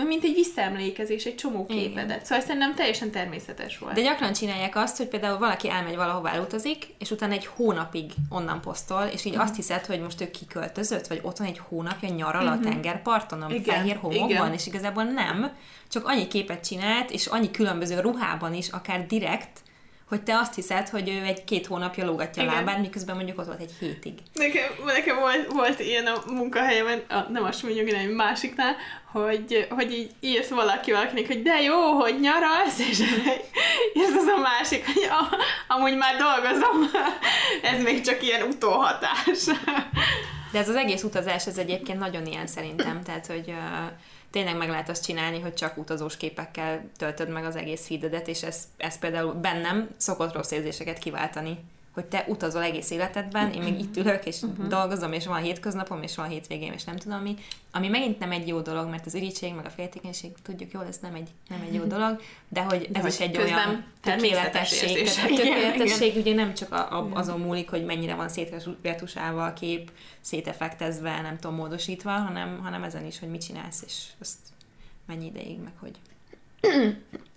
[0.06, 1.82] mint egy visszaemlékezés, egy csomó Igen.
[1.82, 2.24] képedet.
[2.26, 3.94] Szóval szerintem teljesen természetes volt.
[3.94, 8.60] De gyakran csinálják azt, hogy például valaki elmegy valahova elutazik, és utána egy hónapig onnan
[8.60, 9.42] posztol, és így Mhm.
[9.42, 13.46] azt hiszed, hogy most ő kiköltözött, vagy ott van egy hónapja nyaral a tengerparton, a
[13.46, 13.54] Mhm.
[13.54, 14.52] Igen, fehér homokban, igen.
[14.52, 15.50] és igazából nem,
[15.90, 19.58] csak annyi képet csinált, és annyi különböző ruhában is, akár direkt,
[20.08, 22.56] hogy te azt hiszed, hogy ő egy-két hónapja lógatja a Igen.
[22.56, 24.12] lábát, miközben mondjuk ott volt egy hétig.
[24.32, 28.76] Nekem, nekem volt, volt ilyen a munkahelyemen, a, nem a hanem egy másiknál,
[29.12, 32.98] hogy, hogy így írt valaki valakinek, hogy de jó, hogy nyaralsz, és
[33.94, 35.36] ez az a másik, hogy a,
[35.74, 36.90] amúgy már dolgozom,
[37.72, 39.44] ez még csak ilyen utóhatás.
[40.52, 43.92] De ez az egész utazás, ez egyébként nagyon ilyen szerintem, tehát, hogy uh,
[44.30, 48.42] tényleg meg lehet azt csinálni, hogy csak utazós képekkel töltöd meg az egész feededet, és
[48.42, 51.58] ez, ez például bennem szokott rossz érzéseket kiváltani,
[51.98, 54.66] hogy te utazol egész életedben, én még itt ülök, és uh-huh.
[54.66, 57.34] dolgozom, és van hétköznapom, és van hétvégém, és nem tudom mi,
[57.72, 60.98] ami megint nem egy jó dolog, mert az irítség, meg a féltékenység, tudjuk jól, ez
[61.02, 64.90] nem egy, nem egy jó dolog, de hogy De ez hogy is egy olyan tökéletesség.
[64.90, 65.14] érzés.
[65.14, 69.44] Tehát a Igen, tökéletesség ugye nem csak a, a, azon múlik, hogy mennyire van szétretusálva
[69.44, 74.36] a kép, széteffektezve, nem tudom, módosítva, hanem, hanem ezen is, hogy mit csinálsz, és azt
[75.06, 75.94] mennyi ideig, meg hogy.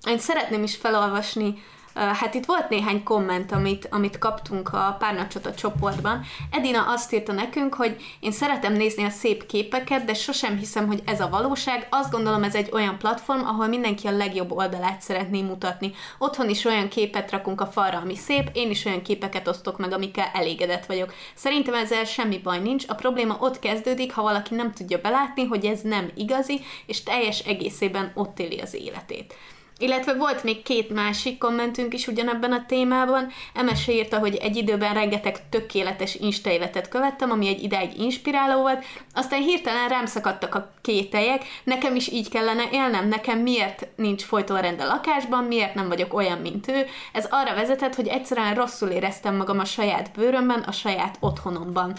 [0.07, 1.53] Én szeretném is felolvasni,
[1.93, 6.21] hát itt volt néhány komment, amit, amit kaptunk a Párnacsota csoportban.
[6.51, 11.01] Edina azt írta nekünk, hogy én szeretem nézni a szép képeket, de sosem hiszem, hogy
[11.05, 11.87] ez a valóság.
[11.89, 15.93] Azt gondolom, ez egy olyan platform, ahol mindenki a legjobb oldalát szeretné mutatni.
[16.17, 19.91] Otthon is olyan képet rakunk a falra, ami szép, én is olyan képeket osztok meg,
[19.93, 21.13] amikkel elégedett vagyok.
[21.33, 25.65] Szerintem ezzel semmi baj nincs, a probléma ott kezdődik, ha valaki nem tudja belátni, hogy
[25.65, 29.35] ez nem igazi, és teljes egészében ott éli az életét.
[29.81, 33.27] Illetve volt még két másik kommentünk is ugyanebben a témában.
[33.53, 38.83] MS írta, hogy egy időben rengeteg tökéletes Insta életet követtem, ami egy ideig inspiráló volt,
[39.13, 44.61] aztán hirtelen rám szakadtak a kételyek, nekem is így kellene élnem, nekem miért nincs folyton
[44.61, 46.85] rend a lakásban, miért nem vagyok olyan, mint ő.
[47.13, 51.93] Ez arra vezetett, hogy egyszerűen rosszul éreztem magam a saját bőrömben, a saját otthonomban.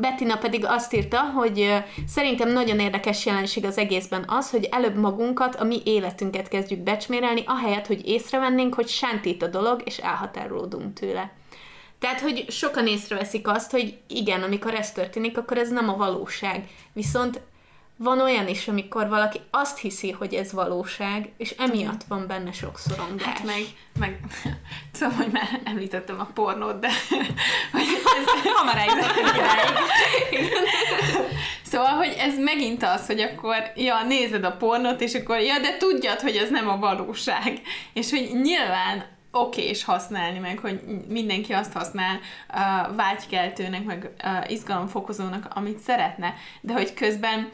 [0.00, 5.54] Bettina pedig azt írta, hogy szerintem nagyon érdekes jelenség az egészben az, hogy előbb magunkat,
[5.54, 11.32] a mi életünket kezdjük becsmérelni, ahelyett, hogy észrevennénk, hogy sántít a dolog, és elhatárolódunk tőle.
[11.98, 16.68] Tehát, hogy sokan észreveszik azt, hogy igen, amikor ez történik, akkor ez nem a valóság.
[16.92, 17.40] Viszont
[17.98, 22.78] van olyan is, amikor valaki azt hiszi, hogy ez valóság, és emiatt van benne sok
[22.78, 23.26] szorongás.
[23.26, 23.62] Hát meg,
[23.98, 24.20] meg
[24.98, 26.88] tudom, hogy már említettem a pornót, de
[27.72, 29.28] hogy ez, Hamar eljutottunk.
[31.62, 35.76] Szóval, hogy ez megint az, hogy akkor, ja, nézed a pornót, és akkor, ja, de
[35.76, 37.60] tudjad, hogy ez nem a valóság.
[37.92, 45.48] És hogy nyilván okés használni, meg hogy mindenki azt használ uh, vágykeltőnek, meg uh, izgalomfokozónak,
[45.54, 47.50] amit szeretne, de hogy közben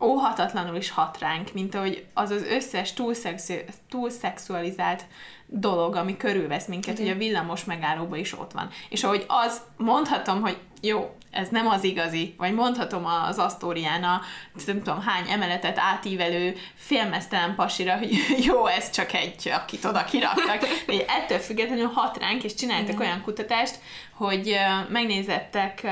[0.00, 5.04] óhatatlanul is hat ránk, mint ahogy az az összes túlszexu- túlszexualizált
[5.46, 8.68] dolog, ami körülvesz minket, hogy a villamos megállóban is ott van.
[8.88, 14.20] És ahogy az mondhatom, hogy jó, ez nem az igazi, vagy mondhatom az Asztórián a
[14.66, 18.10] nem tudom hány emeletet átívelő félmeztelen pasira, hogy
[18.48, 20.58] jó, ez csak egy, akit oda kiraktak.
[20.86, 23.00] De ettől függetlenül hat ránk, és csináltak Igen.
[23.00, 23.78] olyan kutatást,
[24.12, 24.56] hogy
[24.88, 25.86] megnézettek,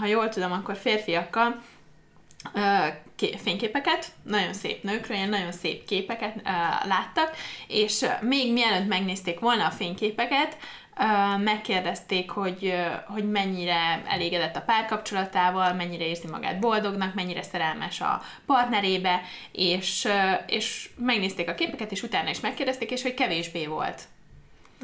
[0.00, 1.62] ha jól tudom, akkor férfiakkal,
[3.36, 6.40] fényképeket, nagyon szép nőkről, ilyen nagyon szép képeket
[6.84, 7.36] láttak,
[7.68, 10.56] és még mielőtt megnézték volna a fényképeket,
[11.38, 12.74] megkérdezték, hogy,
[13.06, 19.20] hogy mennyire elégedett a párkapcsolatával, mennyire érzi magát boldognak, mennyire szerelmes a partnerébe,
[19.52, 20.08] és,
[20.46, 24.02] és megnézték a képeket, és utána is megkérdezték, és hogy kevésbé volt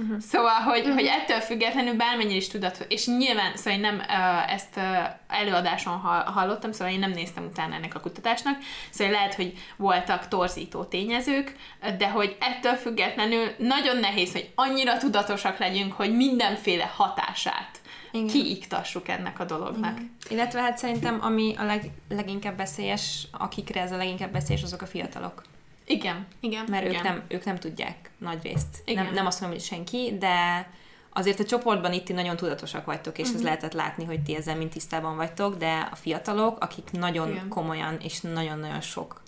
[0.00, 0.20] Uh-huh.
[0.20, 0.94] Szóval, hogy, uh-huh.
[0.94, 4.84] hogy ettől függetlenül bármennyire is tudat, és nyilván, szóval én nem uh, ezt uh,
[5.28, 8.58] előadáson hallottam, szóval én nem néztem utána ennek a kutatásnak,
[8.90, 11.56] szóval lehet, hogy voltak torzító tényezők,
[11.98, 17.80] de hogy ettől függetlenül nagyon nehéz, hogy annyira tudatosak legyünk, hogy mindenféle hatását
[18.12, 18.26] igen.
[18.26, 19.92] kiiktassuk ennek a dolognak.
[19.98, 20.16] Igen.
[20.28, 24.86] Illetve hát szerintem, ami a leg, leginkább veszélyes, akikre ez a leginkább veszélyes, azok a
[24.86, 25.42] fiatalok.
[25.90, 26.26] Igen.
[26.40, 26.64] Igen.
[26.68, 26.96] Mert Igen.
[26.96, 28.82] Ők, nem, ők nem tudják nagy részt.
[28.84, 29.04] Igen.
[29.04, 30.68] Nem, nem azt mondom, hogy senki, de
[31.12, 33.38] azért a csoportban itt nagyon tudatosak vagytok, és uh-huh.
[33.38, 37.48] ez lehetett látni, hogy ti ezzel mind tisztában vagytok, de a fiatalok, akik nagyon Igen.
[37.48, 39.22] komolyan és nagyon-nagyon sok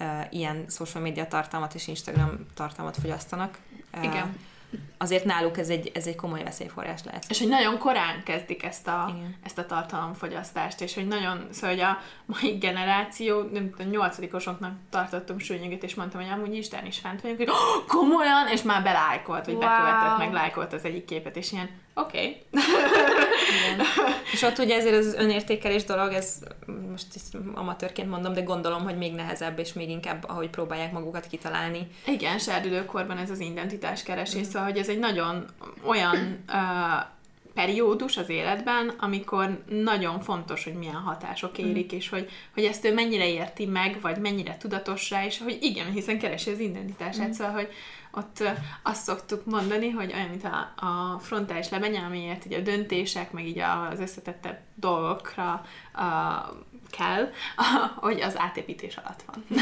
[0.00, 3.58] uh, ilyen social media tartalmat és Instagram tartalmat fogyasztanak.
[3.96, 4.36] Uh, Igen
[4.98, 7.24] azért náluk ez egy, ez egy komoly veszélyforrás lehet.
[7.28, 9.36] És hogy nagyon korán kezdik ezt a, Igen.
[9.44, 15.38] ezt a tartalomfogyasztást, és hogy nagyon, szóval hogy a mai generáció, nem tudom, nyolcadikosoknak tartottam
[15.38, 19.44] súlynyeget, és mondtam, hogy amúgy Isten is fent vagyunk, hogy oh, komolyan, és már belájkolt,
[19.44, 19.62] vagy wow.
[19.62, 22.18] bekövetett, meg lájkolt az egyik képet, és ilyen, oké.
[22.18, 22.42] Okay.
[24.32, 26.38] és ott ugye ezért az önértékelés dolog, ez
[26.90, 27.06] most
[27.54, 31.86] amatőrként mondom, de gondolom, hogy még nehezebb, és még inkább, ahogy próbálják magukat kitalálni.
[32.06, 34.50] Igen, serdülőkorban ez az identitás keresés, mm.
[34.58, 35.44] Szóval, hogy ez egy nagyon
[35.84, 37.06] olyan uh,
[37.54, 41.96] periódus az életben, amikor nagyon fontos, hogy milyen hatások érik, mm.
[41.96, 45.90] és hogy, hogy ezt ő mennyire érti meg, vagy mennyire tudatos rá, és hogy igen,
[45.90, 47.30] hiszen keresi az identitását, mm.
[47.30, 47.68] szóval, hogy
[48.12, 48.42] ott
[48.82, 53.46] azt szoktuk mondani, hogy olyan, mint a, a frontális lebenye, amiért így a döntések, meg
[53.46, 56.04] így az összetettebb dolgokra a,
[56.90, 57.30] kell,
[58.06, 59.44] hogy az átépítés alatt van.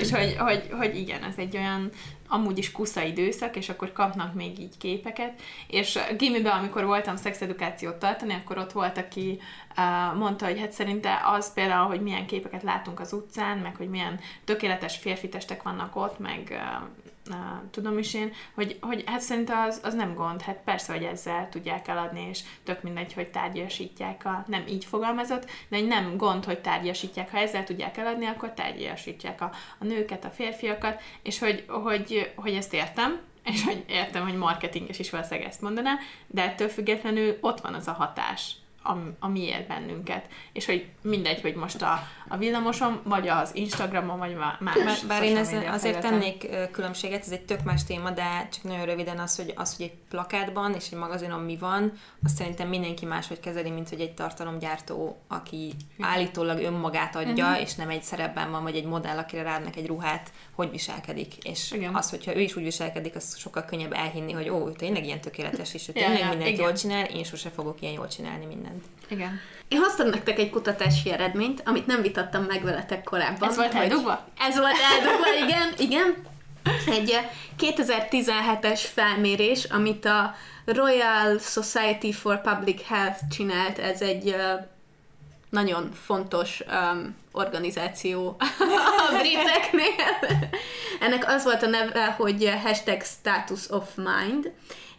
[0.00, 1.90] és hogy, hogy, hogy igen, ez egy olyan
[2.28, 7.94] amúgy is kusza időszak, és akkor kapnak még így képeket, és gimiben, amikor voltam szexedukációt
[7.94, 9.40] tartani, akkor ott volt, aki
[9.76, 13.88] uh, mondta, hogy hát szerinte az például, hogy milyen képeket látunk az utcán, meg hogy
[13.88, 16.88] milyen tökéletes férfi testek vannak ott, meg uh,
[17.70, 21.48] tudom is én, hogy, hogy hát szerinte az, az nem gond, hát persze, hogy ezzel
[21.48, 26.60] tudják eladni, és tök mindegy, hogy tárgyasítják a, nem így fogalmazott, de nem gond, hogy
[26.60, 32.32] tárgyasítják, ha ezzel tudják eladni, akkor tárgyasítják a, a nőket, a férfiakat, és hogy, hogy,
[32.36, 33.20] hogy ezt értem,
[33.52, 37.88] és hogy értem, hogy marketinges is valószínűleg ezt mondaná, de ettől függetlenül ott van az
[37.88, 38.52] a hatás,
[39.18, 40.28] ami ér bennünket.
[40.52, 45.22] És hogy mindegy, hogy most a, a villamoson, vagy az Instagramon, vagy más Bár, bár
[45.22, 49.36] én ez, azért tennék különbséget, ez egy tök más téma, de csak nagyon röviden az,
[49.36, 51.92] hogy, az, hogy egy plakátban és egy magazinon mi van,
[52.24, 57.60] azt szerintem mindenki máshogy kezeli, mint hogy egy tartalomgyártó, aki állítólag önmagát adja, uh-huh.
[57.60, 61.36] és nem egy szerepben van, vagy egy modell, akire rádnak egy ruhát, hogy viselkedik.
[61.44, 61.94] És Igen.
[61.94, 65.20] az, hogyha ő is úgy viselkedik, az sokkal könnyebb elhinni, hogy ó, ő tényleg ilyen
[65.20, 66.64] tökéletes, és ő tényleg ja, ja, mindent igen.
[66.64, 68.84] jól csinál, én sose fogok ilyen jól csinálni mindent.
[69.08, 69.40] Igen.
[69.74, 73.48] Én hoztam nektek egy kutatási eredményt, amit nem vitattam meg veletek korábban.
[73.48, 74.24] Ez volt eldugva?
[74.38, 76.14] Ez volt eldugva, igen, igen.
[76.86, 77.18] Egy
[77.58, 80.34] 2017-es eh, felmérés, amit a
[80.64, 84.36] Royal Society for Public Health csinált, ez egy
[85.50, 88.36] nagyon fontos um, organizáció
[89.08, 90.38] a briteknél.
[91.00, 94.52] Ennek az volt a neve, hogy hashtag status of mind,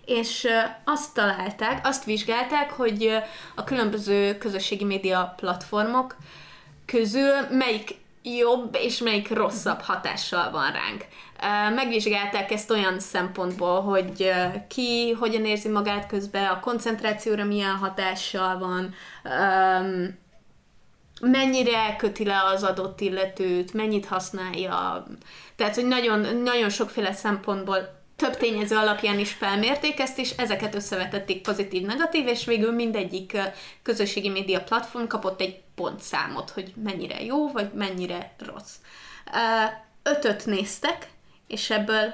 [0.05, 0.47] és
[0.83, 3.17] azt találták, azt vizsgálták, hogy
[3.55, 6.15] a különböző közösségi média platformok
[6.85, 11.05] közül melyik jobb és melyik rosszabb hatással van ránk.
[11.75, 14.31] Megvizsgálták ezt olyan szempontból, hogy
[14.67, 18.93] ki hogyan érzi magát közben, a koncentrációra milyen hatással van,
[21.21, 25.05] mennyire köti le az adott illetőt, mennyit használja.
[25.55, 31.41] Tehát, hogy nagyon, nagyon sokféle szempontból több tényező alapján is felmérték ezt, és ezeket összevetették
[31.41, 33.37] pozitív-negatív, és végül mindegyik
[33.83, 38.73] közösségi média platform kapott egy pontszámot, hogy mennyire jó, vagy mennyire rossz.
[40.03, 41.07] Ötöt néztek,
[41.47, 42.13] és ebből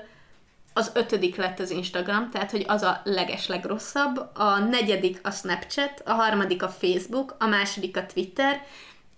[0.73, 3.49] az ötödik lett az Instagram, tehát hogy az a leges
[4.33, 8.65] a negyedik a Snapchat, a harmadik a Facebook, a második a Twitter,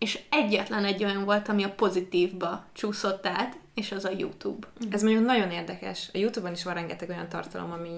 [0.03, 4.67] és egyetlen egy olyan volt, ami a pozitívba csúszott át, és az a YouTube.
[4.91, 6.09] Ez mondjuk nagyon érdekes.
[6.13, 7.89] A YouTube-on is van rengeteg olyan tartalom, ami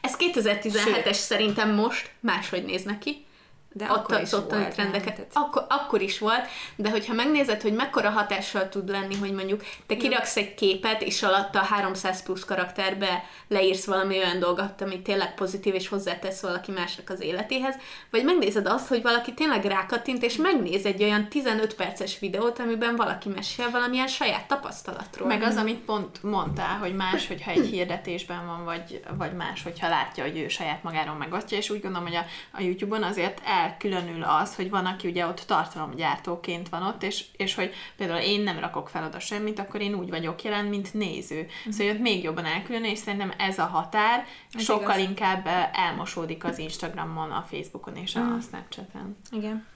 [0.00, 3.24] Ez 2017-es szerintem most máshogy néz neki.
[3.72, 5.14] De ott akkor is ottani volt, trendeket.
[5.14, 9.62] Tehát- Akkor, akkor is volt, de hogyha megnézed, hogy mekkora hatással tud lenni, hogy mondjuk
[9.86, 15.34] te kiraksz egy képet, és alatta 300 plusz karakterbe leírsz valami olyan dolgot, ami tényleg
[15.34, 17.74] pozitív, és hozzátesz valaki másnak az életéhez,
[18.10, 22.96] vagy megnézed azt, hogy valaki tényleg rákattint, és megnéz egy olyan 15 perces videót, amiben
[22.96, 25.28] valaki mesél valamilyen saját tapasztalatról.
[25.28, 29.88] Meg az, amit pont mondtál, hogy más, hogyha egy hirdetésben van, vagy, vagy más, hogyha
[29.88, 34.22] látja, hogy ő saját magáról megosztja, és úgy gondolom, hogy a, a YouTube-on azért elkülönül
[34.22, 38.58] az, hogy van, aki ugye ott tartalomgyártóként van ott, és, és hogy például én nem
[38.58, 41.46] rakok fel oda semmit, akkor én úgy vagyok jelen, mint néző.
[41.70, 45.08] Szóval ott még jobban elkülönül, és szerintem ez a határ Ez sokkal igaz.
[45.08, 49.16] inkább eh, elmosódik az Instagramon, a Facebookon és a Snapchaten.
[49.30, 49.66] Igen.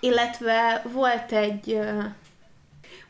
[0.00, 2.02] Illetve volt egy ö,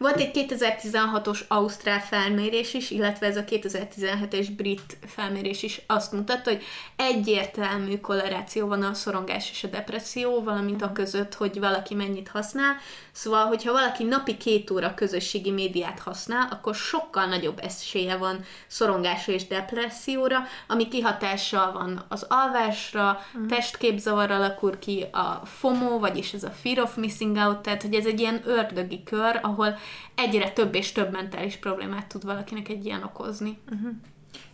[0.02, 6.50] volt egy 2016-os Ausztrál felmérés is, illetve ez a 2017-es brit felmérés is azt mutatta,
[6.50, 6.62] hogy
[6.96, 12.76] egyértelmű korreláció van a szorongás és a depresszió, valamint a között, hogy valaki mennyit használ.
[13.12, 19.32] Szóval, hogyha valaki napi két óra közösségi médiát használ, akkor sokkal nagyobb esélye van szorongásra
[19.32, 26.50] és depresszióra, ami kihatással van az alvásra, testképzavar alakul ki, a FOMO, vagyis ez a
[26.62, 29.78] Fear of Missing Out, tehát hogy ez egy ilyen ördögi kör, ahol
[30.14, 33.58] egyre több és több mentális problémát tud valakinek egy ilyen okozni.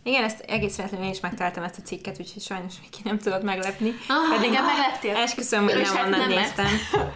[0.03, 3.17] Igen, ezt egész véletlenül én is megtaláltam ezt a cikket, úgyhogy sajnos még ki nem
[3.17, 3.89] tudott meglepni.
[3.89, 5.15] Ah, Pedig engem megleptél.
[5.15, 6.65] Esküszöm, hogy nem hát onnan nem néztem.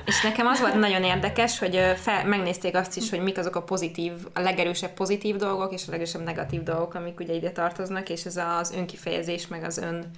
[0.06, 3.62] És nekem az volt nagyon érdekes, hogy fel, megnézték azt is, hogy mik azok a
[3.64, 8.26] pozitív, a legerősebb pozitív dolgok, és a legerősebb negatív dolgok, amik ugye ide tartoznak, és
[8.26, 10.12] ez az önkifejezés, meg az ön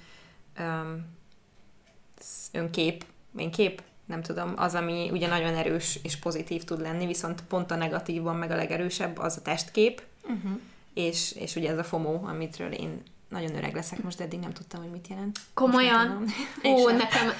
[2.18, 3.04] sz- önkép,
[3.36, 7.76] önkép, nem tudom, az, ami ugye nagyon erős és pozitív tud lenni, viszont pont a
[7.76, 10.60] negatívban meg a legerősebb az a testkép, Uh-huh.
[10.94, 14.52] és, és ugye ez a FOMO, amitről én nagyon öreg leszek most, de eddig nem
[14.52, 15.38] tudtam, hogy mit jelent.
[15.54, 16.24] Komolyan?
[16.64, 17.32] Ó, nekem,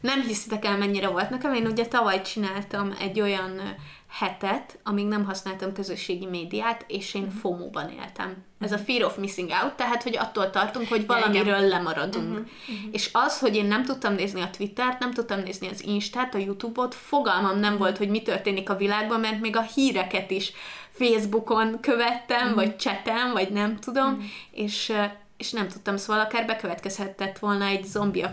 [0.00, 1.54] nem hiszitek el, mennyire volt nekem.
[1.54, 3.60] Én ugye tavaly csináltam egy olyan
[4.08, 7.36] hetet, amíg nem használtam közösségi médiát, és én Mhm.
[7.36, 8.44] FOMO-ban éltem.
[8.60, 11.20] Ez a fear of missing out, tehát, hogy attól tartunk, hogy Ja, igen.
[11.20, 12.28] valamiről lemaradunk.
[12.38, 16.34] Mhm, És az, hogy én nem tudtam nézni a Twittert, nem tudtam nézni az Instát,
[16.34, 17.60] a YouTube-ot, fogalmam Mhm.
[17.60, 20.52] nem volt, hogy mi történik a világban, mert még a híreket is
[20.90, 25.02] Facebookon követtem, vagy chatem, vagy nem tudom, és ö,
[25.36, 28.24] és nem tudtam, szóval akár bekövetkezhetett volna egy zombi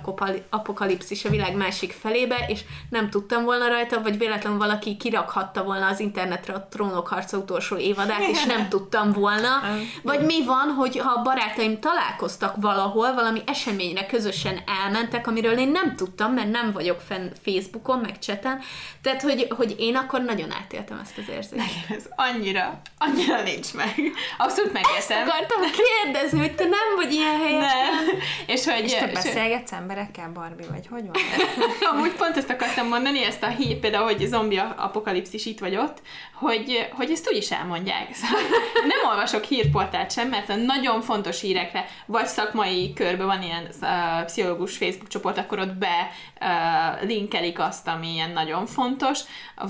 [0.49, 5.87] apokalipszis a világ másik felébe, és nem tudtam volna rajta, vagy véletlenül valaki kirakhatta volna
[5.87, 9.61] az internetre a Trónok harca utolsó évadát, és nem tudtam volna.
[10.03, 15.71] Vagy mi van, hogy ha a barátaim találkoztak valahol, valami eseményre közösen elmentek, amiről én
[15.71, 18.61] nem tudtam, mert nem vagyok fenn Facebookon, meg cseten,
[19.01, 21.55] tehát, hogy, hogy én akkor nagyon átéltem ezt az érzést.
[21.55, 23.95] Nekem ez annyira, annyira nincs meg.
[24.37, 25.27] Abszolút Ezt megértem.
[25.27, 27.73] akartam kérdezni, hogy te nem vagy ilyen helyes.
[27.73, 28.19] Nem.
[28.45, 28.83] És hogy...
[28.83, 31.15] És te beszélgetsz emberekkel, Barbie, vagy hogy van?
[31.91, 36.01] Amúgy pont ezt akartam mondani, ezt a hír, például, hogy zombi apokalipszis itt vagy ott,
[36.33, 38.13] hogy, hogy ezt úgy is elmondják.
[38.13, 38.41] Szóval
[38.73, 44.25] nem olvasok hírportált sem, mert a nagyon fontos hírekre, vagy szakmai körben van ilyen uh,
[44.25, 49.19] pszichológus Facebook csoport, akkor ott be uh, linkelik azt, ami ilyen nagyon fontos,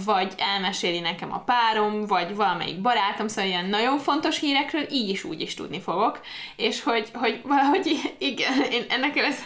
[0.05, 5.23] vagy elmeséli nekem a párom, vagy valamelyik barátom, szóval ilyen nagyon fontos hírekről így is
[5.23, 6.21] úgy is tudni fogok,
[6.55, 9.37] és hogy, hogy valahogy igen, én ennek ez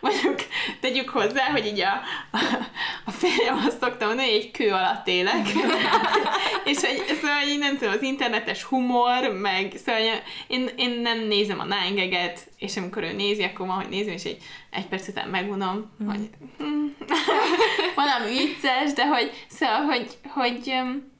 [0.00, 0.34] mondjuk
[0.80, 2.00] tegyük hozzá, hogy így a,
[3.04, 5.46] a férjem azt szokta mondani, hogy egy kő alatt élek,
[6.70, 10.02] és hogy szóval így nem tudom, az internetes humor, meg szóval
[10.46, 14.24] én, én nem nézem a náingeget, és amikor ő nézi, akkor van, hogy nézem, és
[14.24, 16.06] egy, egy perc után megunom, mm.
[16.06, 17.04] hogy hm,
[18.02, 21.11] valami vicces, de hogy szóval, hogy, hogy um,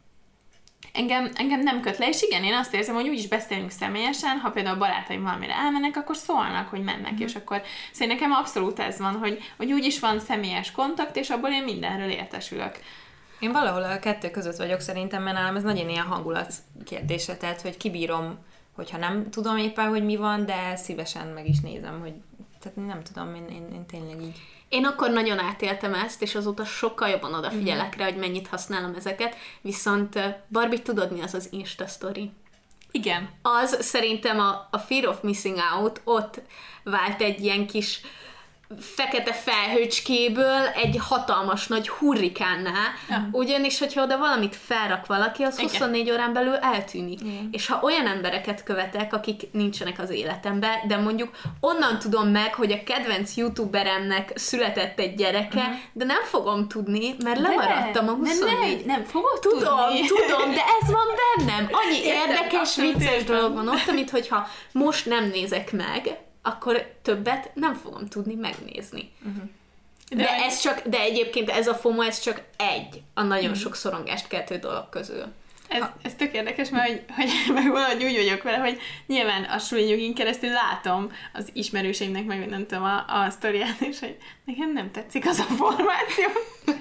[0.93, 4.51] engem, engem nem köt le, és igen, én azt érzem, hogy úgyis beszélünk személyesen, ha
[4.51, 7.25] például a barátaim valamire elmennek, akkor szólnak, hogy mennek, mm.
[7.25, 11.51] és akkor szóval nekem abszolút ez van, hogy, hogy úgyis van személyes kontakt, és abból
[11.51, 12.79] én mindenről értesülök.
[13.41, 16.53] Én valahol a kettő között vagyok szerintem, mert nálam ez nagyon ilyen hangulat
[16.85, 18.39] kérdése, tehát hogy kibírom,
[18.73, 22.13] hogyha nem tudom éppen, hogy mi van, de szívesen meg is nézem, hogy
[22.63, 24.41] tehát nem tudom, én, én, én tényleg így.
[24.69, 29.37] Én akkor nagyon átéltem ezt, és azóta sokkal jobban odafigyelek rá, hogy mennyit használom ezeket,
[29.61, 32.31] viszont uh, Barbie, tudod mi az az Insta Story?
[32.91, 33.31] Igen.
[33.43, 36.41] Az szerintem a, a Fear of Missing Out ott
[36.83, 38.01] vált egy ilyen kis
[38.81, 42.71] fekete felhőcskéből egy hatalmas nagy hurrikánná,
[43.09, 43.29] Ja.
[43.33, 45.71] ugyanis, hogyha oda valamit felrak valaki, az Igen.
[45.71, 47.21] 24 órán belül eltűnik.
[47.21, 47.49] Igen.
[47.53, 51.31] És ha olyan embereket követek, akik nincsenek az életemben, de mondjuk
[51.61, 55.75] onnan tudom meg, hogy a kedvenc youtuberemnek született egy gyereke, uh-huh.
[55.93, 60.07] de nem fogom tudni, mert lemaradtam a De 24 nem, nem fogod Tudom, tudni.
[60.07, 61.69] tudom, de ez van bennem.
[61.71, 67.75] Annyi érdekes, vicces dolog van ott, amit hogyha most nem nézek meg, akkor többet nem
[67.75, 69.13] fogom tudni megnézni.
[69.27, 69.43] Uh-huh.
[70.09, 73.61] De, de ez csak, de egyébként ez a FOMO, ez csak egy a nagyon uh-huh.
[73.61, 75.27] sok szorongást keltő dolog közül.
[75.73, 79.59] Ez, ez tök érdekes, mert hogy, hogy meg valahogy úgy vagyok vele, hogy nyilván a
[79.59, 84.91] súlynyugin keresztül látom az ismerőseimnek, meg nem tudom, a, a sztoriát, és hogy nekem nem
[84.91, 86.25] tetszik az a formáció.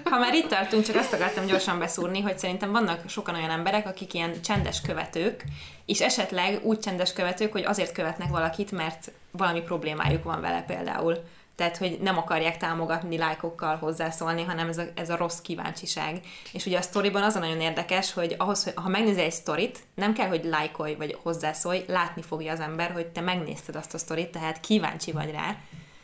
[0.03, 3.87] Ha már itt tartunk, csak azt akartam gyorsan beszúrni, hogy szerintem vannak sokan olyan emberek,
[3.87, 5.43] akik ilyen csendes követők,
[5.85, 11.23] és esetleg úgy csendes követők, hogy azért követnek valakit, mert valami problémájuk van vele például
[11.55, 16.21] tehát hogy nem akarják támogatni lájkokkal hozzászólni, hanem ez a, ez a rossz kíváncsiság.
[16.53, 19.79] És ugye a sztoriban az a nagyon érdekes, hogy ahhoz, hogy ha megnézel egy sztorit,
[19.95, 23.97] nem kell, hogy lájkolj vagy hozzászólj, látni fogja az ember, hogy te megnézted azt a
[23.97, 25.55] sztorit, tehát kíváncsi vagy rá.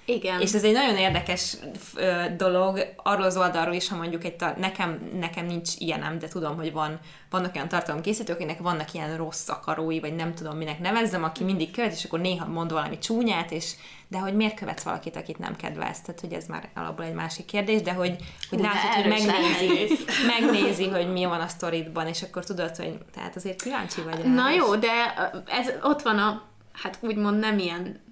[0.09, 0.41] Igen.
[0.41, 1.57] És ez egy nagyon érdekes
[1.95, 6.27] ö, dolog arról az oldalról is, ha mondjuk egy tar- nekem, nekem nincs ilyenem, de
[6.27, 6.99] tudom, hogy van,
[7.29, 11.71] vannak olyan tartalomkészítők, akinek vannak ilyen rossz akarói, vagy nem tudom minek nevezzem, aki mindig
[11.71, 13.73] követ, és akkor néha mond valami csúnyát, és
[14.07, 17.45] de hogy miért követsz valakit, akit nem kedvelsz, tehát hogy ez már alapból egy másik
[17.45, 18.15] kérdés, de hogy,
[18.49, 19.95] hogy látod, hogy megnézi,
[20.27, 24.29] megnézi, hogy mi van a sztoridban, és akkor tudod, hogy tehát azért kíváncsi vagy rá.
[24.29, 25.13] Na jó, de
[25.47, 26.41] ez ott van a,
[26.71, 28.05] hát úgymond nem ilyen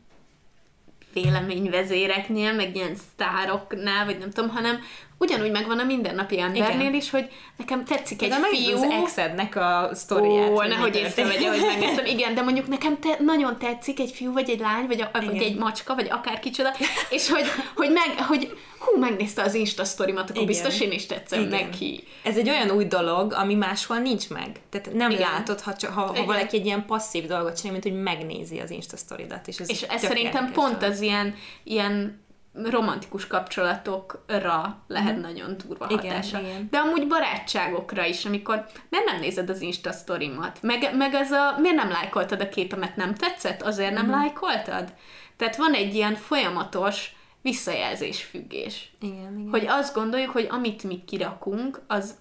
[1.15, 4.79] véleményvezéreknél, meg ilyen sztároknál, vagy nem tudom, hanem
[5.17, 8.75] ugyanúgy megvan a mindennapi embernél is, hogy nekem tetszik egy de fiú.
[8.75, 10.49] az exednek a sztoriát.
[10.49, 12.05] Ó, nehogy észrevegye, hogy megnéztem.
[12.05, 15.41] Igen, de mondjuk nekem te, nagyon tetszik egy fiú, vagy egy lány, vagy, a, vagy
[15.41, 16.69] egy macska, vagy akár kicsoda,
[17.09, 17.45] és hogy,
[17.75, 20.47] hogy, meg, hogy hú, megnézte az Insta sztorimat, akkor Igen.
[20.47, 21.59] biztos én is tetszem Igen.
[21.59, 22.03] neki.
[22.23, 24.61] Ez egy olyan új dolog, ami máshol nincs meg.
[24.69, 25.31] Tehát nem Igen.
[25.31, 28.97] látod, ha, ha, ha valaki egy ilyen passzív dolgot csinál, mint hogy megnézi az Insta
[28.97, 29.47] sztoridat.
[29.47, 30.93] És ez, és ez szerintem pont dolog.
[30.93, 32.24] az ilyen, ilyen
[32.63, 35.21] romantikus kapcsolatokra lehet mm.
[35.21, 36.39] nagyon durva igen, hatása.
[36.39, 36.67] Igen.
[36.71, 40.61] De amúgy barátságokra is, amikor miért nem nézed az Insta sztorimat?
[40.61, 43.61] Meg, meg ez a, miért nem lájkoltad a képemet, nem tetszett?
[43.61, 44.11] Azért nem mm.
[44.11, 44.93] lájkoltad?
[45.37, 48.91] Tehát van egy ilyen folyamatos visszajelzés függés.
[49.01, 49.49] Igen, igen.
[49.49, 52.15] Hogy azt gondoljuk, hogy amit mi kirakunk, az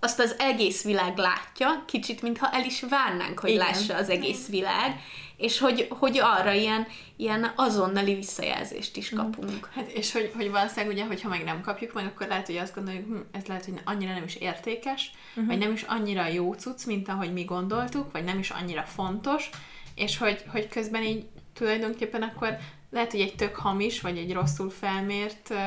[0.00, 3.66] azt az egész világ látja, kicsit, mintha el is várnánk, hogy Igen.
[3.66, 5.00] lássa az egész világ,
[5.36, 9.70] és hogy, hogy arra ilyen, ilyen azonnali visszajelzést is kapunk.
[9.74, 12.74] Hát és hogy, hogy valószínűleg ugye, hogyha meg nem kapjuk meg, akkor lehet, hogy azt
[12.74, 15.46] gondoljuk, hm, ez lehet, hogy annyira nem is értékes, uh-huh.
[15.46, 19.50] vagy nem is annyira jó cucc, mint ahogy mi gondoltuk, vagy nem is annyira fontos,
[19.94, 22.58] és hogy, hogy közben így tulajdonképpen akkor
[22.90, 25.58] lehet, hogy egy tök hamis, vagy egy rosszul felmért uh,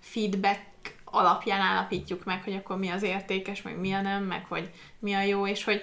[0.00, 0.62] feedback
[1.04, 5.12] alapján állapítjuk meg, hogy akkor mi az értékes, meg mi a nem, meg hogy mi
[5.12, 5.82] a jó, és hogy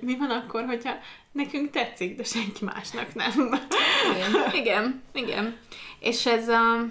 [0.00, 0.92] mi van akkor, hogyha
[1.32, 3.60] nekünk tetszik, de senki másnak nem.
[4.14, 5.02] Igen, igen.
[5.12, 5.58] igen.
[5.98, 6.86] És ez a...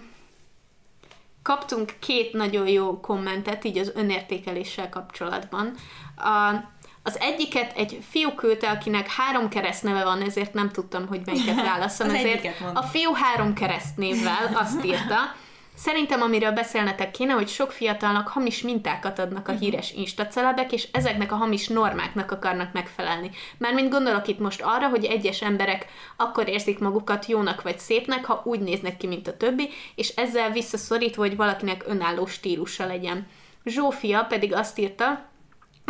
[1.44, 5.76] Kaptunk két nagyon jó kommentet így az önértékeléssel kapcsolatban.
[6.16, 6.56] A,
[7.04, 12.16] az egyiket egy fiú küldte, akinek három keresztneve van, ezért nem tudtam, hogy melyiket válaszol.
[12.16, 15.36] ezért a fiú három keresztnévvel azt írta,
[15.84, 19.62] Szerintem, amiről beszélnetek kéne, hogy sok fiatalnak hamis mintákat adnak a mhm.
[19.62, 23.32] híres instacelebek, és ezeknek a hamis normáknak akarnak megfelelni.
[23.58, 25.86] Mármint gondolok itt most arra, hogy egyes emberek
[26.18, 30.52] akkor érzik magukat jónak vagy szépnek, ha úgy néznek ki, mint a többi, és ezzel
[30.52, 33.28] visszaszorítva, hogy valakinek önálló stílusa legyen.
[33.66, 35.31] Zsófia pedig azt írta,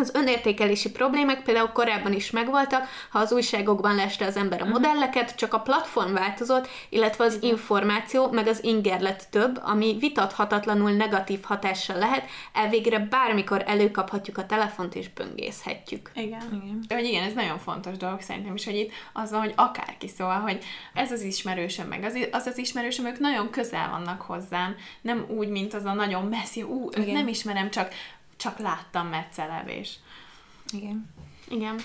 [0.02, 4.74] az önértékelési problémák például korábban is megvoltak, ha az újságokban leste az ember a mhm.
[4.74, 11.44] modelleket, csak a platform változott, illetve az információ, meg az ingerlet több, ami vitathatatlanul negatív
[11.44, 16.12] hatással lehet, elvégre bármikor előkaphatjuk a telefont és böngészhetjük.
[16.16, 16.42] Igen.
[16.64, 16.84] igen.
[16.90, 20.40] Hogy igen, ez nagyon fontos dolog szerintem is, hogy itt az van, hogy akárki szóval,
[20.40, 25.26] hogy ez az ismerősöm, meg az az, az ismerősöm, ők nagyon közel vannak hozzám, nem
[25.28, 27.94] úgy, mint az a nagyon messzi, ú, ők nem ismerem, csak
[28.42, 30.00] csak láttam, mert celebés.
[30.74, 31.14] Igen.
[31.48, 31.80] Igen.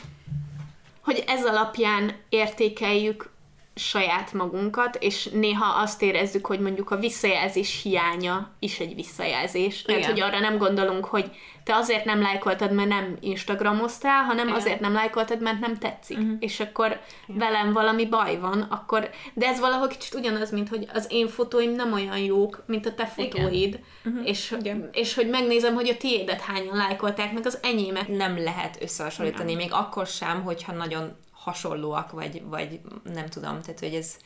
[1.00, 3.30] Hogy ez alapján értékeljük
[3.78, 9.82] saját magunkat, és néha azt érezzük, hogy mondjuk a visszajelzés hiánya is egy visszajelzés.
[9.82, 10.12] Tehát, Igen.
[10.12, 11.30] hogy arra nem gondolunk, hogy
[11.64, 14.58] te azért nem lájkoltad, mert nem Instagramoztál, hanem Igen.
[14.58, 16.18] azért nem lájkoltad, mert nem tetszik.
[16.18, 16.36] Uh-huh.
[16.40, 17.38] És akkor Igen.
[17.38, 19.10] velem valami baj van, akkor...
[19.34, 22.94] De ez valahogy kicsit ugyanaz, mint hogy az én fotóim nem olyan jók, mint a
[22.94, 23.80] te fotóid.
[24.04, 24.28] Uh-huh.
[24.28, 24.88] És, Igen.
[24.92, 28.08] és hogy megnézem, hogy a tiédet hányan lájkolták, meg az enyémet.
[28.08, 29.62] Nem lehet összehasonlítani, Igen.
[29.62, 31.16] még akkor sem, hogyha nagyon
[31.46, 34.16] hasonlóak, vagy, vagy nem tudom, tehát hogy ez,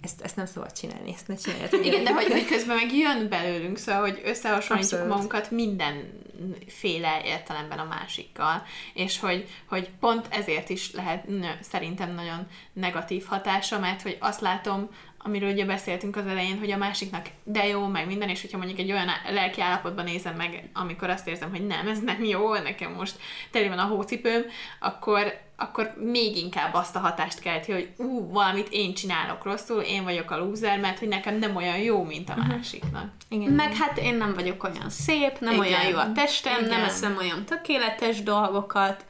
[0.00, 1.86] ezt, ezt nem szabad csinálni, ezt ne csináljátok.
[1.86, 5.14] Igen, de hogy, hogy közben meg jön belőlünk, szóval, hogy összehasonlítjuk Abszolút.
[5.14, 8.62] magunkat mindenféle értelemben a másikkal,
[8.94, 11.26] és hogy, hogy pont ezért is lehet
[11.60, 14.88] szerintem nagyon negatív hatása, mert hogy azt látom,
[15.22, 18.78] amiről ugye beszéltünk az elején, hogy a másiknak de jó, meg minden, és hogyha mondjuk
[18.78, 22.92] egy olyan lelki állapotban nézem meg, amikor azt érzem, hogy nem, ez nem jó, nekem
[22.92, 23.18] most
[23.50, 24.44] teli van a hócipőm,
[24.78, 30.04] akkor akkor még inkább azt a hatást kelti, hogy ú, valamit én csinálok rosszul, én
[30.04, 33.10] vagyok a lúzer, mert hogy nekem nem olyan jó, mint a másiknak.
[33.28, 33.52] Igen.
[33.52, 35.66] Meg hát én nem vagyok olyan szép, nem Igen.
[35.66, 36.68] olyan jó a testem, Igen.
[36.68, 39.04] nem eszem olyan tökéletes dolgokat.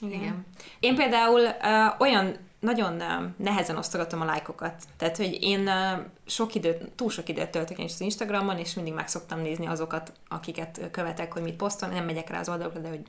[0.00, 0.20] Igen.
[0.20, 0.46] Igen.
[0.80, 4.82] Én például uh, olyan nagyon uh, nehezen osztogatom a lájkokat.
[4.96, 8.74] Tehát, hogy én uh, sok időt, túl sok időt töltök én is az Instagramon, és
[8.74, 11.88] mindig meg szoktam nézni azokat, akiket követek, hogy mit posztol.
[11.88, 13.02] Nem megyek rá az oldalakra, de hogy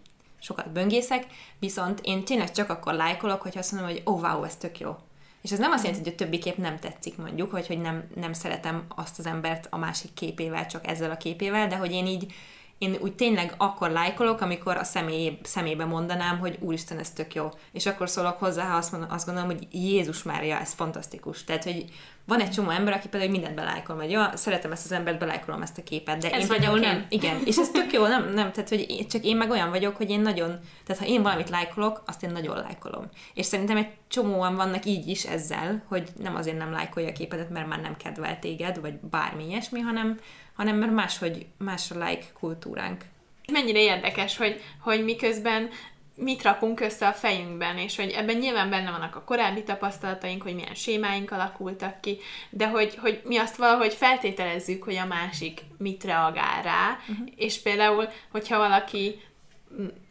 [0.44, 1.26] sokat böngészek.
[1.60, 4.96] Viszont én tényleg csak akkor lájkolok, hogyha azt mondom, hogy oh, wow, ez tök jó.
[5.42, 8.04] És ez nem azt jelenti, hogy a többi kép nem tetszik mondjuk, vagy hogy nem,
[8.16, 12.06] nem szeretem azt az embert a másik képével, csak ezzel a képével, de hogy én
[12.06, 12.34] így
[12.78, 17.50] én úgy tényleg akkor lájkolok, amikor a személy, szemébe mondanám, hogy úristen, ez tök jó.
[17.72, 21.44] És akkor szólok hozzá, ha azt, mondom, azt gondolom, hogy Jézus Mária, ez fantasztikus.
[21.44, 21.86] Tehát, hogy
[22.26, 25.62] van egy csomó ember, aki például mindent belájkol, vagy ja, szeretem ezt az embert, belájkolom
[25.62, 26.82] ezt a képet, de Ez én vagyok én.
[26.82, 27.06] nem.
[27.10, 29.96] Igen, és ez tök jó, nem, nem, tehát, hogy én, csak én meg olyan vagyok,
[29.96, 33.10] hogy én nagyon, tehát ha én valamit lájkolok, azt én nagyon lájkolom.
[33.34, 37.50] És szerintem egy csomóan vannak így is ezzel, hogy nem azért nem lájkolja a képedet,
[37.50, 40.20] mert már nem kedvel téged, vagy bármi ilyesmi, hanem,
[40.54, 43.02] hanem mert máshogy, más a like kultúránk.
[43.52, 45.70] Mennyire érdekes, hogy, hogy miközben
[46.16, 50.56] mit rakunk össze a fejünkben, és hogy ebben nyilván benne vannak a korábbi tapasztalataink, hogy
[50.56, 52.18] milyen sémáink alakultak ki,
[52.50, 57.28] de hogy, hogy mi azt valahogy feltételezzük, hogy a másik mit reagál rá, uh-huh.
[57.36, 59.22] és például, hogyha valaki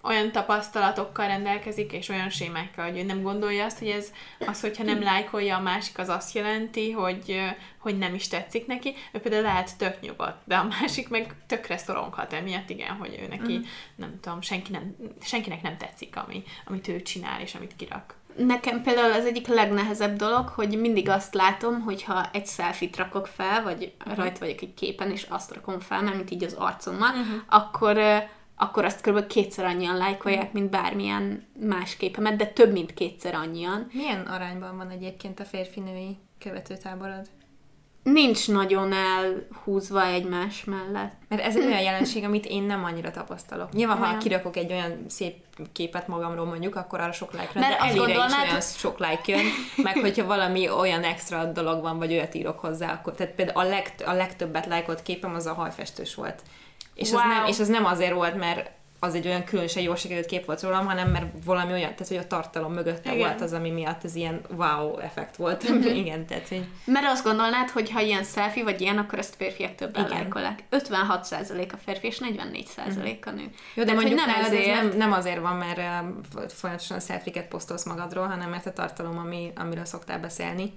[0.03, 4.13] olyan tapasztalatokkal rendelkezik, és olyan sémákkal, hogy ő nem gondolja azt, hogy ez
[4.47, 7.41] az, hogyha nem lájkolja a másik, az azt jelenti, hogy,
[7.79, 8.95] hogy nem is tetszik neki.
[9.13, 13.29] Ő például lehet tök nyugodt, de a másik meg tökre szoronghat emiatt, igen, hogy ő
[13.29, 13.63] neki, mm.
[13.95, 18.15] nem tudom, senki nem, senkinek nem tetszik, ami, amit ő csinál, és amit kirak.
[18.37, 23.27] Nekem például az egyik legnehezebb dolog, hogy mindig azt látom, hogy ha egy selfit rakok
[23.27, 27.09] fel, vagy rajta vagyok egy képen, és azt rakom fel, nem mint így az arcommal,
[27.09, 27.41] uh-huh.
[27.47, 27.99] akkor
[28.57, 29.27] akkor azt kb.
[29.27, 33.87] kétszer annyian lájkolják, mint bármilyen más képemet, de több mint kétszer annyian.
[33.93, 37.29] Milyen arányban van egyébként a férfinői követőtáborod?
[38.03, 41.13] Nincs nagyon elhúzva egymás mellett.
[41.29, 43.73] Mert ez egy olyan jelenség, amit én nem annyira tapasztalok.
[43.73, 45.37] Nyilván, ha kirakok egy olyan szép
[45.73, 49.23] képet magamról mondjuk, akkor arra sok like jön, de azt is gondolnád, olyan sok like
[49.27, 49.45] jön,
[49.77, 53.69] meg hogyha valami olyan extra dolog van, vagy olyat írok hozzá, akkor tehát például a,
[53.69, 56.43] legt, a legtöbbet lájkolt képem az a hajfestős volt.
[56.95, 57.21] És, Wow.
[57.21, 58.71] az nem, és az nem azért volt, mert
[59.05, 62.17] az egy olyan különösen jól sikerült kép volt rólam, hanem mert valami olyan, tehát hogy
[62.17, 63.29] a tartalom mögötte Igen.
[63.29, 65.69] volt az, ami miatt ez ilyen wow effekt volt.
[65.69, 65.83] Mhm.
[66.03, 69.75] Igen, tehát hogy Mert azt gondolnád, hogy ha ilyen selfie vagy ilyen, akkor ezt férfiak
[69.75, 70.17] többen Igen.
[70.19, 70.59] lájkolják.
[70.71, 73.43] 56% a férfi, és 44% a nő.
[73.75, 77.01] Jó, de Tehát, mondjuk nem nálad ez ezért- nem, nem azért van, mert um, folyamatosan
[77.01, 80.73] szelfiket posztolsz magadról, hanem mert a tartalom, ami, amiről szoktál beszélni,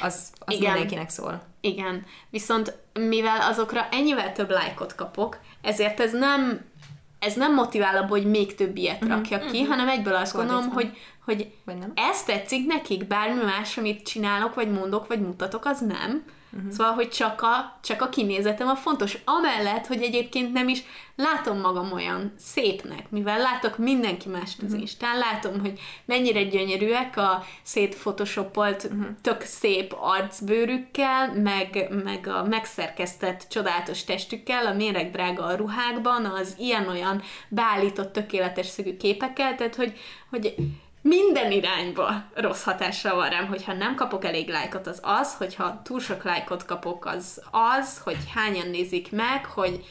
[0.00, 0.72] az, az Igen.
[0.72, 1.42] mindenkinek szól.
[1.60, 6.72] Igen, viszont mivel azokra ennyivel több lájkot kapok, ezért ez nem
[7.24, 10.70] ez nem motivál abba, hogy még több ilyet uh-huh, rakjak ki, hanem egyből azt gondolom,
[10.70, 10.98] Fordítva.
[11.24, 11.92] hogy, hogy nem?
[11.94, 16.24] ez tetszik nekik, bármi más, amit csinálok, vagy mondok, vagy mutatok, az nem.
[16.56, 16.70] Uh-huh.
[16.70, 19.18] Szóval, hogy csak a, csak a kinézetem a fontos.
[19.24, 20.82] Amellett, hogy egyébként nem is
[21.16, 27.44] látom magam olyan szépnek, mivel látok mindenki mást az Instán, látom, hogy mennyire gyönyörűek a
[27.62, 29.06] szétphotoshopolt, uh-huh.
[29.20, 36.54] tök szép arcbőrükkel, meg, meg a megszerkesztett csodálatos testükkel, a méreg drága a ruhákban, az
[36.58, 39.98] ilyen-olyan beállított tökéletes szögű képekkel, tehát hogy,
[40.30, 40.54] hogy
[41.06, 46.00] minden irányba rossz hatással van rám, hogyha nem kapok elég lájkot, az az, hogyha túl
[46.00, 49.84] sok lájkot kapok, az az, hogy hányan nézik meg, hogy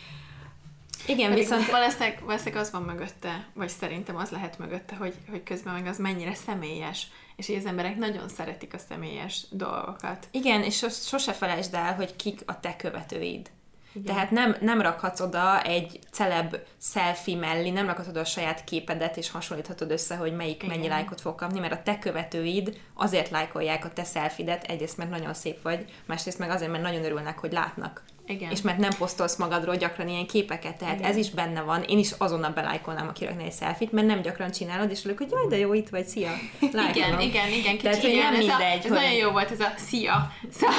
[1.08, 5.44] Igen, Pedig viszont valószínűleg, valószínűleg az van mögötte, vagy szerintem az lehet mögötte, hogy, hogy
[5.44, 10.28] közben meg az mennyire személyes, és hogy az emberek nagyon szeretik a személyes dolgokat.
[10.32, 13.50] Igen, és sos, sose felejtsd el, hogy kik a te követőid.
[13.94, 14.16] Igen.
[14.16, 19.18] Tehát nem, nem rakhatsz oda egy celeb selfie mellé, nem rakhatod oda a saját képedet,
[19.18, 20.76] és hasonlíthatod össze, hogy melyik Igen.
[20.76, 25.10] mennyi lájkot fog kapni, mert a te követőid azért lájkolják a te selfidet, egyrészt mert
[25.10, 28.04] nagyon szép vagy, másrészt meg azért, mert nagyon örülnek, hogy látnak.
[28.28, 28.52] Igen.
[28.52, 31.10] És mert nem posztolsz magadról gyakran ilyen képeket, tehát Igen.
[31.10, 31.84] ez is benne van.
[31.84, 35.28] Én is azonnal belájkolnám, aki rakna egy selfit, mert nem gyakran csinálod, és ők, hogy
[35.32, 36.30] jaj, de jó, itt vagy, szia.
[36.60, 37.20] Igen, Lájkolom.
[37.20, 39.60] igen, igen, kicsit Tehát, hogy ilyen, nem ez, a, ez hogy- nagyon jó volt ez
[39.60, 40.32] a szia.
[40.52, 40.76] Szóval,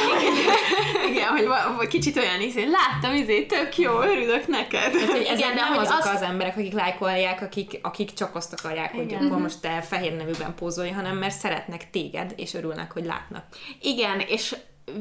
[1.11, 4.93] igen, hogy va- kicsit olyan izé, láttam izé, tök jó, örülök neked.
[4.93, 8.35] Tehát, hogy Igen, de nem hogy azok azt- az emberek, akik lájkolják, akik, akik csak
[8.35, 9.27] azt akarják, hogy Igen.
[9.27, 13.45] akkor most te fehér nevűben pózolj, hanem mert szeretnek téged, és örülnek, hogy látnak.
[13.81, 14.57] Igen, és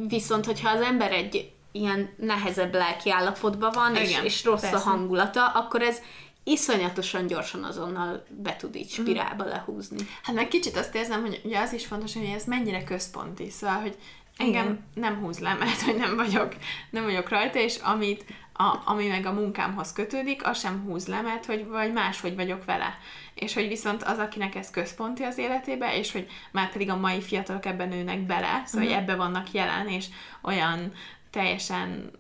[0.07, 4.75] viszont, hogyha az ember egy ilyen nehezebb lelki állapotban van, és, Igen, és rossz persze.
[4.75, 6.01] a hangulata, akkor ez
[6.43, 10.07] iszonyatosan gyorsan azonnal be tud így spirálba lehúzni.
[10.23, 13.81] Hát meg kicsit azt érzem, hogy ugye az is fontos, hogy ez mennyire központi, szóval,
[13.81, 13.97] hogy
[14.37, 14.85] engem Igen.
[14.93, 16.55] nem húz le, mert hogy nem vagyok,
[16.89, 21.21] nem vagyok rajta, és amit, a, ami meg a munkámhoz kötődik, az sem húz le,
[21.21, 22.97] mert hogy vagy máshogy vagyok vele.
[23.33, 27.21] És hogy viszont az, akinek ez központi az életébe, és hogy már pedig a mai
[27.21, 28.79] fiatalok ebben nőnek bele, szóval uh-huh.
[28.79, 28.97] hogy mhm.
[28.97, 30.05] ebbe vannak jelen, és
[30.41, 30.93] olyan
[31.33, 32.11] teljesen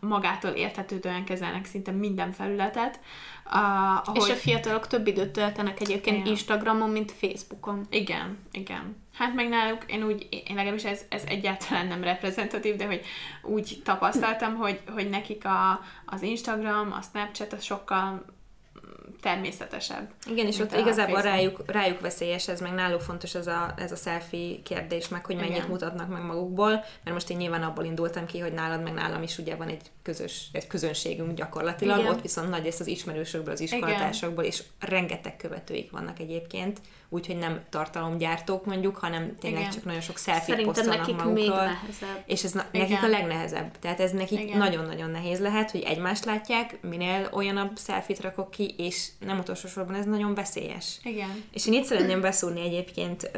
[0.00, 3.00] magától értetődően kezelnek szinte minden felületet.
[3.44, 4.16] Ahogy...
[4.16, 6.28] És a fiatalok több időt töltenek egyébként igen.
[6.28, 7.86] Instagramon, mint Facebookon.
[7.90, 8.96] Igen, igen.
[9.14, 13.00] Hát meg náluk, én úgy, én legalábbis ez, ez egyáltalán nem reprezentatív, de hogy
[13.42, 18.24] úgy tapasztaltam, hogy, hogy nekik a, az Instagram, a Snapchat az sokkal
[19.22, 20.08] természetesebb.
[20.26, 23.96] Igen, és ott igazából rájuk, rájuk veszélyes, ez meg náluk fontos ez a, ez a
[23.96, 25.68] selfie kérdés, meg hogy mennyit Igen.
[25.68, 29.38] mutatnak meg magukból, mert most én nyilván abból indultam ki, hogy nálad meg nálam is
[29.38, 32.10] ugye van egy közös, egy közönségünk gyakorlatilag, Igen.
[32.10, 37.60] ott viszont nagy ezt az ismerősökből, az iskolatársakból, és rengeteg követőik vannak egyébként, úgyhogy nem
[37.70, 39.72] tartalomgyártók mondjuk, hanem tényleg Igen.
[39.72, 41.34] csak nagyon sok selfie posztolnak nekik magukról.
[41.34, 42.22] Még nehezebb.
[42.26, 43.78] És ez na- nekik a legnehezebb.
[43.78, 44.58] Tehát ez nekik Igen.
[44.58, 49.94] nagyon-nagyon nehéz lehet, hogy egymást látják, minél olyanabb selfie rakok ki, és nem utolsó sorban
[49.94, 50.98] ez nagyon veszélyes.
[51.02, 51.44] Igen.
[51.52, 53.30] És én itt szeretném beszúrni egyébként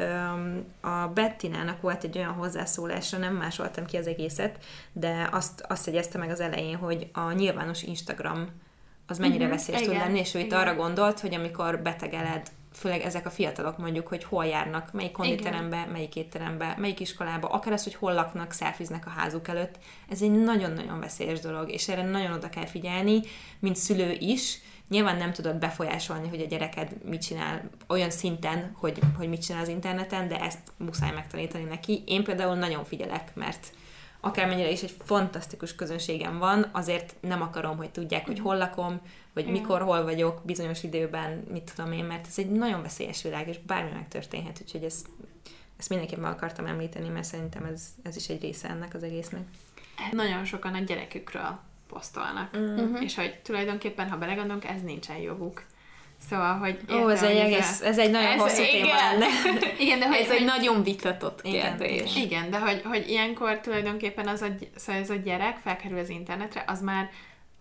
[0.81, 4.57] a Bettinának volt egy olyan hozzászólása, nem másoltam ki az egészet,
[4.91, 8.49] de azt, azt jegyezte meg az elején, hogy a nyilvános Instagram
[9.07, 13.01] az mennyire uh-huh, veszélyes tud lenni, és ő itt arra gondolt, hogy amikor betegeled főleg
[13.01, 17.83] ezek a fiatalok mondjuk, hogy hol járnak, melyik konditerembe, melyik étterembe, melyik iskolába, akár az,
[17.83, 19.75] hogy hol laknak, szelfiznek a házuk előtt.
[20.09, 23.21] Ez egy nagyon-nagyon veszélyes dolog, és erre nagyon oda kell figyelni,
[23.59, 24.59] mint szülő is.
[24.89, 29.61] Nyilván nem tudod befolyásolni, hogy a gyereked mit csinál olyan szinten, hogy, hogy mit csinál
[29.61, 32.03] az interneten, de ezt muszáj megtanítani neki.
[32.05, 33.69] Én például nagyon figyelek, mert
[34.25, 39.01] akármennyire is egy fantasztikus közönségem van, azért nem akarom, hogy tudják, hogy hol lakom,
[39.33, 43.47] vagy mikor, hol vagyok, bizonyos időben, mit tudom én, mert ez egy nagyon veszélyes világ,
[43.47, 45.07] és bármi megtörténhet, úgyhogy ezt,
[45.77, 49.41] ezt mindenképpen akartam említeni, mert szerintem ez, ez is egy része ennek az egésznek.
[50.11, 52.95] Nagyon sokan a gyerekükről posztolnak, mm-hmm.
[52.95, 55.63] és hogy tulajdonképpen, ha belegondolunk, ez nincsen joguk.
[56.29, 56.79] Szóval, hogy...
[56.81, 58.71] Értem, Ó, ez egy, egész, ez egy nagyon ez, hosszú igen.
[58.71, 59.25] téma lenne.
[59.85, 62.15] Igen, de hogy ez egy nagyon vitatott kérdés.
[62.15, 66.09] Igen, igen de hogy, hogy ilyenkor tulajdonképpen az a, szóval ez a gyerek felkerül az
[66.09, 67.09] internetre, az már,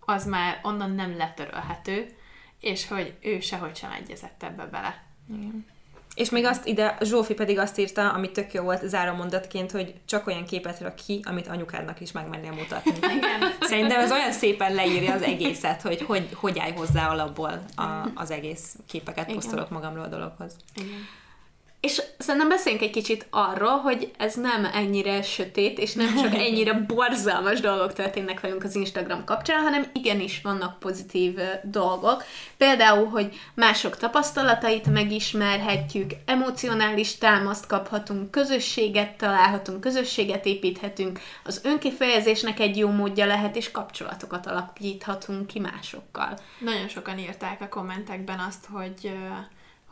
[0.00, 2.16] az már onnan nem letörölhető,
[2.61, 5.02] és hogy ő sehogy sem egyezett ebbe bele.
[5.28, 5.66] Igen.
[6.15, 10.27] És még azt ide, Zsófi pedig azt írta, ami tök jó volt zárómondatként, hogy csak
[10.27, 12.93] olyan képet rak ki, amit anyukádnak is megmennél mutatni.
[13.17, 13.55] Igen.
[13.61, 17.83] Szerintem ez olyan szépen leírja az egészet, hogy hogy, hogy állj hozzá alapból a,
[18.15, 20.57] az egész képeket posztolok magamról a dologhoz.
[20.75, 21.07] Igen.
[21.85, 26.72] És szerintem beszéljünk egy kicsit arról, hogy ez nem ennyire sötét, és nem csak ennyire
[26.72, 32.24] borzalmas dolgok történnek velünk az Instagram kapcsán, hanem igenis vannak pozitív dolgok.
[32.57, 42.76] Például, hogy mások tapasztalatait megismerhetjük, emocionális támaszt kaphatunk, közösséget találhatunk, közösséget építhetünk, az önkifejezésnek egy
[42.76, 46.39] jó módja lehet, és kapcsolatokat alakíthatunk ki másokkal.
[46.59, 49.12] Nagyon sokan írták a kommentekben azt, hogy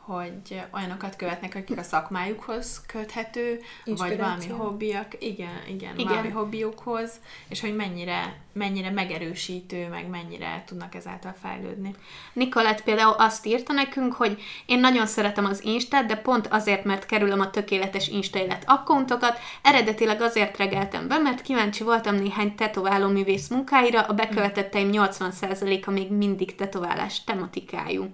[0.05, 7.11] hogy olyanokat követnek, akik a szakmájukhoz köthető, vagy valami hobbiak, igen, igen, igen, valami hobbiukhoz,
[7.49, 11.95] és hogy mennyire, mennyire megerősítő, meg mennyire tudnak ezáltal fejlődni.
[12.33, 17.05] Nikolett például azt írta nekünk, hogy én nagyon szeretem az Instát, de pont azért, mert
[17.05, 23.07] kerülöm a tökéletes Insta élet akkontokat, eredetileg azért regeltem be, mert kíváncsi voltam néhány tetováló
[23.07, 28.13] művész munkáira, a bekövetetteim 80%-a még mindig tetoválás tematikájú.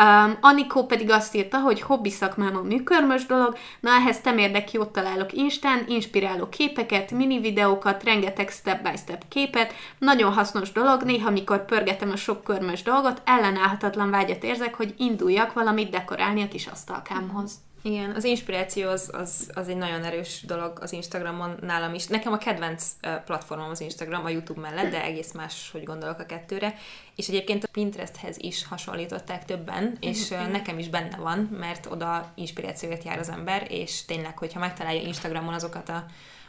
[0.00, 4.88] Um, Anikó pedig azt írta, hogy hobbi szakmám a műkörmös dolog, na ehhez temérdek jót
[4.88, 12.10] találok Instán, inspiráló képeket, mini videókat, rengeteg step-by-step képet, nagyon hasznos dolog, néha mikor pörgetem
[12.10, 17.52] a sok körmös dolgot, ellenállhatatlan vágyat érzek, hogy induljak valamit dekorálni a kis asztalkámhoz.
[17.82, 22.06] Igen, az inspiráció az, az, az egy nagyon erős dolog az Instagramon nálam is.
[22.06, 22.84] Nekem a kedvenc
[23.24, 26.74] platformom az Instagram, a YouTube mellett, de egész más, hogy gondolok a kettőre.
[27.16, 32.32] És egyébként a Pinteresthez is hasonlították többen, és uh, nekem is benne van, mert oda
[32.34, 36.06] inspirációért jár az ember, és tényleg, hogyha megtalálja Instagramon azokat a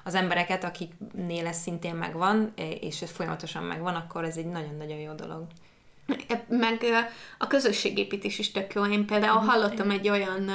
[0.08, 5.14] az embereket, akiknél ez szintén megvan, és ez folyamatosan megvan, akkor ez egy nagyon-nagyon jó
[5.14, 5.48] dolog.
[6.48, 6.84] Meg
[7.38, 8.86] a közösségépítés is tök jó.
[8.86, 9.48] Én például mhm.
[9.48, 10.52] hallottam egy olyan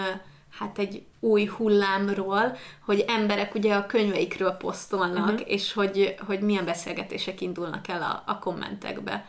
[0.59, 5.51] hát egy új hullámról, hogy emberek ugye a könyveikről posztolnak, uh-huh.
[5.51, 9.27] és hogy, hogy milyen beszélgetések indulnak el a, a kommentekbe.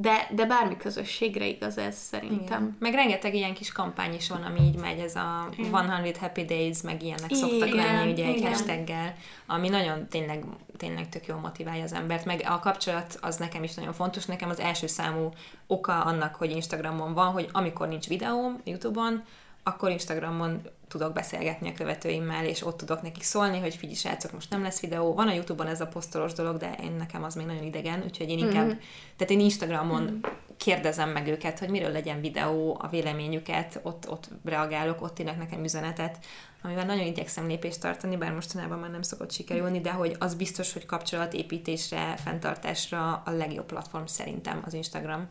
[0.00, 2.62] De, de bármi közösségre igaz ez szerintem.
[2.62, 2.76] Igen.
[2.78, 6.02] Meg rengeteg ilyen kis kampány is van, ami így megy, ez a Igen.
[6.02, 7.48] 100 Happy Days, meg ilyenek Igen.
[7.48, 9.14] szoktak lenni ugye egy hashtaggel,
[9.46, 10.44] ami nagyon tényleg,
[10.76, 12.24] tényleg tök jól motiválja az embert.
[12.24, 14.24] Meg a kapcsolat az nekem is nagyon fontos.
[14.24, 15.30] Nekem az első számú
[15.66, 19.22] oka annak, hogy Instagramon van, hogy amikor nincs videóm YouTube-on,
[19.68, 24.50] akkor Instagramon tudok beszélgetni a követőimmel, és ott tudok nekik szólni, hogy figyelj srácok, most
[24.50, 25.14] nem lesz videó.
[25.14, 28.28] Van a Youtube-on ez a posztolós dolog, de én nekem az még nagyon idegen, úgyhogy
[28.28, 28.78] én inkább, mm-hmm.
[29.16, 30.20] tehát én Instagramon mm-hmm.
[30.56, 35.64] kérdezem meg őket, hogy miről legyen videó, a véleményüket, ott, ott reagálok, ott írnak nekem
[35.64, 36.18] üzenetet,
[36.62, 40.72] amivel nagyon igyekszem lépést tartani, bár mostanában már nem szokott sikerülni, de hogy az biztos,
[40.72, 45.28] hogy kapcsolatépítésre, fenntartásra a legjobb platform szerintem az Instagram.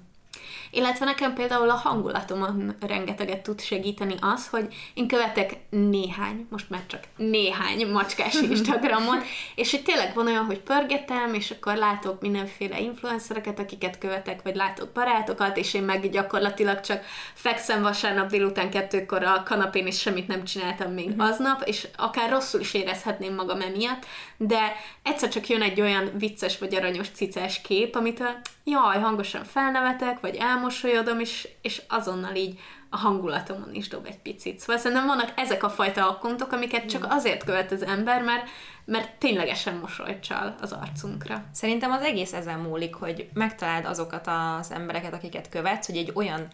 [0.71, 6.83] Illetve nekem például a hangulatomon rengeteget tud segíteni az, hogy én követek néhány, most már
[6.87, 9.23] csak néhány macskás Instagramot,
[9.55, 14.55] és hogy tényleg van olyan, hogy pörgetem, és akkor látok mindenféle influencereket, akiket követek, vagy
[14.55, 20.27] látok barátokat, és én meg gyakorlatilag csak fekszem vasárnap délután kettőkor a kanapén, és semmit
[20.27, 21.19] nem csináltam még mm-hmm.
[21.19, 24.05] aznap, és akár rosszul is érezhetném magam emiatt,
[24.37, 29.43] de egyszer csak jön egy olyan vicces vagy aranyos cicás kép, amit a jaj, hangosan
[29.43, 32.59] felnevetek, vagy elmosolyodom, és, és azonnal így
[32.89, 34.59] a hangulatomon is dob egy picit.
[34.59, 38.49] Szóval szerintem vannak ezek a fajta akkontok, amiket csak azért követ az ember, mert,
[38.85, 41.43] mert ténylegesen mosolyt csal az arcunkra.
[41.53, 44.27] Szerintem az egész ezen múlik, hogy megtaláld azokat
[44.59, 46.47] az embereket, akiket követsz, hogy egy olyan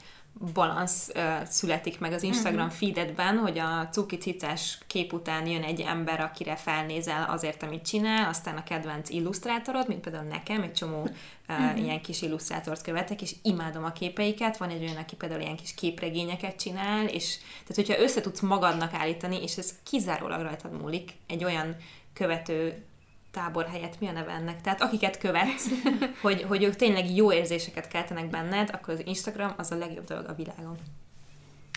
[0.54, 2.80] balansz uh, születik meg az Instagram uh-huh.
[2.80, 8.30] feededben, hogy a cuki cicás kép után jön egy ember, akire felnézel azért, amit csinál,
[8.30, 11.10] aztán a kedvenc illusztrátorod, mint például nekem, egy csomó uh,
[11.50, 11.84] uh-huh.
[11.84, 15.74] ilyen kis illusztrátort követek, és imádom a képeiket, van egy olyan, aki például ilyen kis
[15.74, 21.44] képregényeket csinál, és tehát hogyha össze tudsz magadnak állítani, és ez kizárólag rajtad múlik, egy
[21.44, 21.76] olyan
[22.14, 22.84] követő
[23.34, 24.62] tábor helyett mi a neve ennek?
[24.62, 25.68] Tehát akiket követsz,
[26.22, 30.26] hogy, hogy ők tényleg jó érzéseket keltenek benned, akkor az Instagram az a legjobb dolog
[30.30, 30.78] a világon.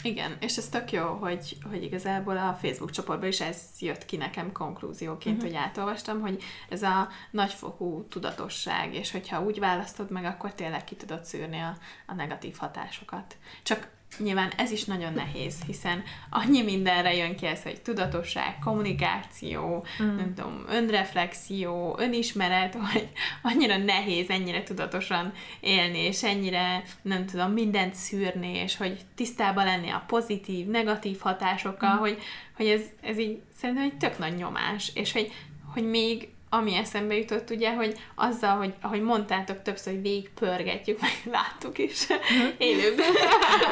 [0.03, 4.17] Igen, és ez tök jó, hogy, hogy igazából a Facebook csoportban is ez jött ki
[4.17, 5.53] nekem konklúzióként, uh-huh.
[5.53, 10.95] hogy átolvastam, hogy ez a nagyfokú tudatosság, és hogyha úgy választod meg, akkor tényleg ki
[10.95, 11.77] tudod szűrni a,
[12.07, 13.37] a negatív hatásokat.
[13.63, 13.89] Csak
[14.19, 20.17] Nyilván ez is nagyon nehéz, hiszen annyi mindenre jön ki ez, hogy tudatosság, kommunikáció, mm.
[20.17, 23.09] nem tudom, önreflexió, önismeret, hogy
[23.43, 29.89] annyira nehéz ennyire tudatosan élni, és ennyire, nem tudom, mindent szűrni, és hogy tisztában lenni
[29.91, 31.99] a pozitív, negatív hatásokkal, mm.
[31.99, 32.19] hogy,
[32.57, 35.33] hogy ez, ez így szerintem egy tök nagy nyomás, és hogy,
[35.73, 41.13] hogy még ami eszembe jutott, ugye, hogy azzal, hogy ahogy mondtátok többször, hogy végigpörgetjük, meg
[41.37, 42.47] láttuk is mm.
[42.59, 43.13] élőben,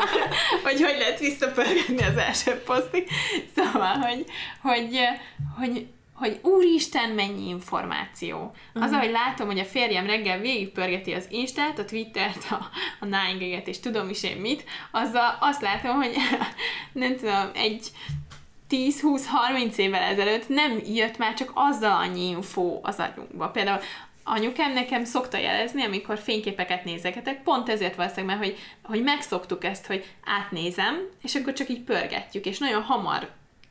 [0.64, 3.08] hogy hogy lehet visszapörgetni az első posztig.
[3.56, 4.24] Szóval, hogy,
[4.62, 4.98] hogy,
[5.56, 8.54] hogy, hogy úristen, mennyi információ.
[8.74, 8.94] Az, mm.
[8.94, 12.68] ahogy látom, hogy a férjem reggel végigpörgeti az Instát, a Twittert, a,
[13.00, 16.14] a nine és tudom is én mit, azzal azt látom, hogy
[16.92, 17.90] nem tudom, egy
[18.74, 23.48] 10-20-30 évvel ezelőtt nem jött már csak azzal annyi info az agyunkba.
[23.48, 23.80] Például
[24.24, 29.86] anyukám nekem szokta jelezni, amikor fényképeket nézegetek, pont ezért valószínűleg, mert hogy, hogy megszoktuk ezt,
[29.86, 33.28] hogy átnézem, és akkor csak így pörgetjük, és nagyon hamar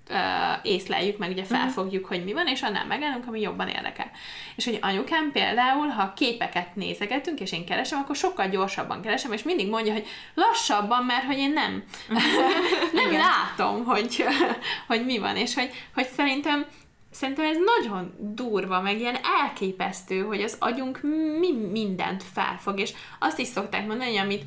[0.10, 0.18] uh,
[0.64, 1.54] észleljük, meg ugye mhm.
[1.54, 4.12] felfogjuk, hogy mi van, és annál megállunk, ami jobban érdekel.
[4.56, 9.43] És hogy anyukám például, ha képeket nézegetünk, és én keresem, akkor sokkal gyorsabban keresem, és
[9.43, 11.84] mindig mondja, hogy lassabban, mert hogy én nem,
[13.04, 14.26] nem látom, hogy,
[14.88, 16.66] hogy mi van, és hogy, hogy szerintem
[17.14, 21.01] Szerintem ez nagyon durva, meg ilyen elképesztő, hogy az agyunk
[21.39, 24.43] mi mindent felfog, és azt is szokták mondani, hogy amit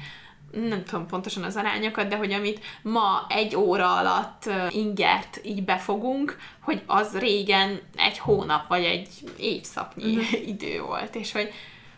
[0.56, 6.38] nem tudom pontosan az arányokat, de hogy amit ma egy óra alatt ingert így befogunk,
[6.60, 10.48] hogy az régen egy hónap vagy egy évszaknyi uh-huh.
[10.54, 11.52] idő volt, és hogy,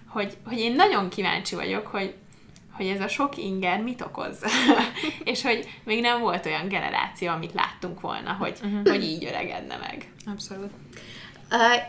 [0.08, 2.14] hogy, hogy én nagyon kíváncsi vagyok, hogy,
[2.72, 4.38] hogy ez a sok inger mit okoz,
[5.24, 8.88] és hogy még nem volt olyan generáció, amit láttunk volna, hogy, uh-huh.
[8.88, 10.12] hogy így öregedne meg.
[10.26, 10.70] Abszolút.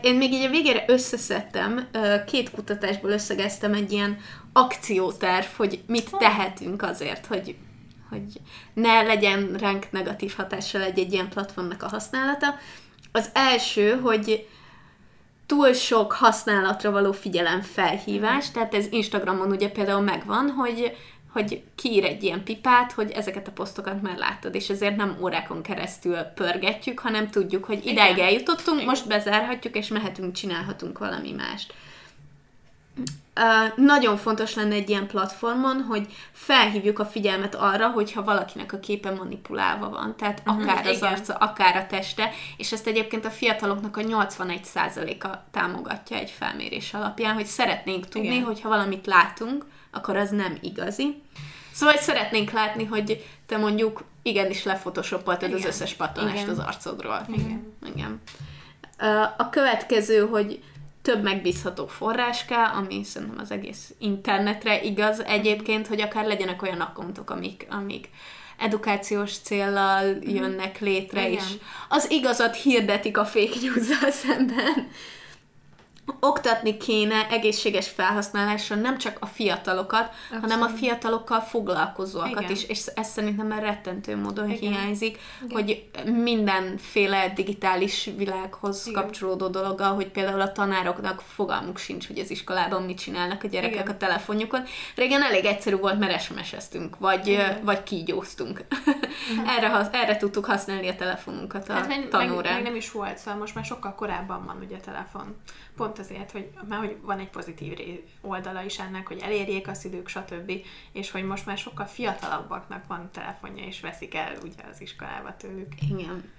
[0.02, 1.88] Én még így a végére összeszedtem,
[2.26, 4.18] két kutatásból összegeztem egy ilyen
[4.52, 7.56] akcióterv, hogy mit tehetünk azért, hogy,
[8.10, 8.40] hogy
[8.72, 12.54] ne legyen ránk negatív hatással egy-egy ilyen platformnak a használata.
[13.12, 14.48] Az első, hogy
[15.46, 20.96] túl sok használatra való figyelem felhívás, tehát ez Instagramon ugye például megvan, hogy
[21.32, 25.62] hogy kiír egy ilyen pipát, hogy ezeket a posztokat már láttad, és ezért nem órákon
[25.62, 28.88] keresztül pörgetjük, hanem tudjuk, hogy ideig eljutottunk, Igen.
[28.88, 31.74] most bezárhatjuk, és mehetünk, csinálhatunk valami mást.
[33.36, 38.78] Uh, nagyon fontos lenne egy ilyen platformon, hogy felhívjuk a figyelmet arra, hogyha valakinek a
[38.78, 40.16] képe manipulálva van.
[40.16, 41.12] Tehát uh-huh, akár az igen.
[41.12, 47.34] arca, akár a teste, és ezt egyébként a fiataloknak a 81%-a támogatja egy felmérés alapján,
[47.34, 48.44] hogy szeretnénk tudni, igen.
[48.44, 51.22] hogyha valamit látunk, akkor az nem igazi.
[51.72, 56.48] Szóval hogy szeretnénk látni, hogy te mondjuk igenis lefotoshopoltad az összes patonást Igen.
[56.48, 57.26] az arcodról.
[57.28, 57.74] Igen.
[57.94, 58.20] Igen.
[59.36, 60.62] A következő, hogy
[61.02, 66.80] több megbízható forrás kell, ami szerintem az egész internetre igaz egyébként, hogy akár legyenek olyan
[66.80, 68.08] akkontok, amik, amik
[68.58, 71.32] edukációs céllal jönnek létre Igen.
[71.32, 71.44] is.
[71.88, 74.90] Az igazat hirdetik a fake news szemben.
[76.20, 80.40] Oktatni kéne egészséges felhasználásra nem csak a fiatalokat, Abszolút.
[80.52, 82.50] hanem a fiatalokkal foglalkozóakat Igen.
[82.50, 84.72] is, és ez szerintem már rettentő módon Igen.
[84.72, 85.18] hiányzik,
[85.50, 85.88] hogy
[86.22, 89.02] mindenféle digitális világhoz Igen.
[89.02, 93.74] kapcsolódó dologgal, hogy például a tanároknak fogalmuk sincs, hogy az iskolában mit csinálnak a gyerekek
[93.80, 93.86] Igen.
[93.94, 94.62] a telefonjukon.
[94.94, 97.60] Régen elég egyszerű volt, mert SMS-eztünk, vagy, Igen.
[97.64, 98.64] vagy kígyóztunk.
[99.56, 102.52] erre, hasz- erre tudtuk használni a telefonunkat a Hát meg, meg, tanórán.
[102.54, 105.36] meg, nem is volt, szóval most már sokkal korábban van ugye a telefon.
[105.76, 107.78] Pont azért, hogy már hogy van egy pozitív
[108.20, 110.52] oldala is ennek, hogy elérjék a szülők, stb.
[110.92, 115.72] És hogy most már sokkal fiatalabbaknak van telefonja, és veszik el ugye az iskolába tőlük.
[115.90, 116.30] Igen.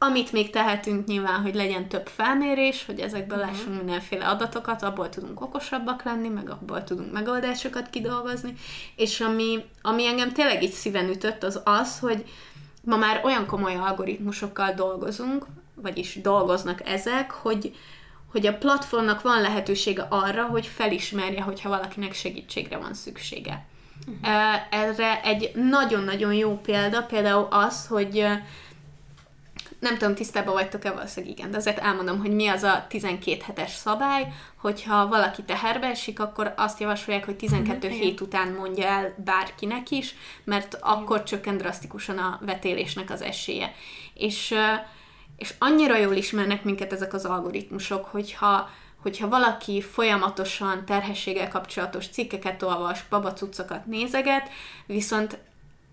[0.00, 3.46] Amit még tehetünk nyilván, hogy legyen több felmérés, hogy ezekből Mhm.
[3.46, 8.54] lássunk mindenféle adatokat, abból tudunk okosabbak lenni, meg abból tudunk megoldásokat kidolgozni,
[8.96, 12.24] és ami, ami engem tényleg így szíven ütött, az az, hogy
[12.84, 17.76] ma már olyan komoly algoritmusokkal dolgozunk, vagyis dolgoznak ezek, hogy,
[18.38, 23.66] hogy a platformnak van lehetősége arra, hogy felismerje, hogyha valakinek segítségre van szüksége.
[24.22, 24.28] Uh,
[24.70, 28.26] Erre egy nagyon-nagyon jó példa, például az, hogy
[29.78, 33.70] nem tudom, tisztában vagytok-e, valószínűleg igen, de azért elmondom, hogy mi az a 12 hetes
[33.70, 39.14] szabály, hogyha valaki teherbe esik, akkor azt javasolják, hogy 12 Mhm, hét után mondja el
[39.24, 40.14] bárkinek is,
[40.44, 43.72] mert akkor csökken drasztikusan a vetélésnek az esélye.
[44.14, 44.74] És, ö,
[45.38, 48.68] és annyira jól ismernek minket ezek az algoritmusok, hogyha
[49.02, 54.48] hogyha valaki folyamatosan terhességgel kapcsolatos cikkeket olvas, babacuccokat nézeget,
[54.86, 55.38] viszont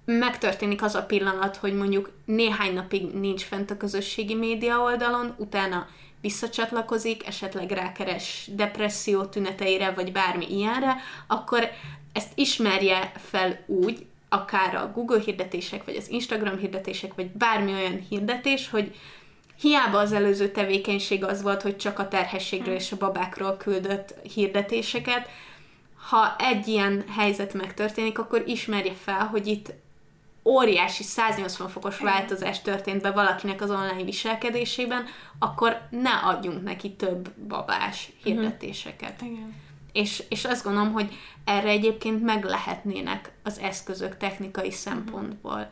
[0.05, 5.87] megtörténik az a pillanat, hogy mondjuk néhány napig nincs fent a közösségi média oldalon, utána
[6.21, 10.95] visszacsatlakozik, esetleg rákeres depresszió tüneteire, vagy bármi ilyenre,
[11.27, 11.69] akkor
[12.13, 18.05] ezt ismerje fel úgy, akár a Google hirdetések, vagy az Instagram hirdetések, vagy bármi olyan
[18.09, 18.95] hirdetés, hogy
[19.59, 25.29] hiába az előző tevékenység az volt, hogy csak a terhességről és a babákról küldött hirdetéseket,
[26.09, 29.73] ha egy ilyen helyzet megtörténik, akkor ismerje fel, hogy itt
[30.43, 35.05] óriási 180 fokos változás történt be valakinek az online viselkedésében,
[35.39, 39.21] akkor ne adjunk neki több babás hirdetéseket.
[39.21, 39.53] Igen.
[39.91, 45.71] És, és azt gondolom, hogy erre egyébként meg lehetnének az eszközök technikai szempontból.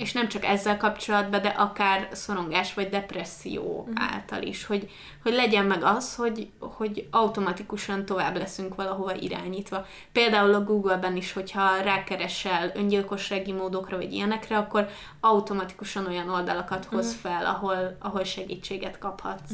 [0.00, 4.90] És nem csak ezzel kapcsolatban, de akár szorongás vagy depresszió által is, hogy,
[5.22, 9.86] hogy legyen meg az, hogy, hogy automatikusan tovább leszünk valahova irányítva.
[10.12, 14.88] Például a Google-ben is, hogyha rákeresel öngyilkossági módokra vagy ilyenekre, akkor
[15.20, 19.50] automatikusan olyan oldalakat hoz fel, ahol, ahol segítséget kaphatsz.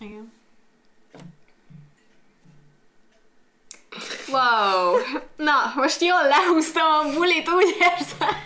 [0.00, 0.32] Igen.
[4.28, 4.96] Wow!
[5.36, 8.42] Na, most jól lehúztam a bulit, úgy érzem.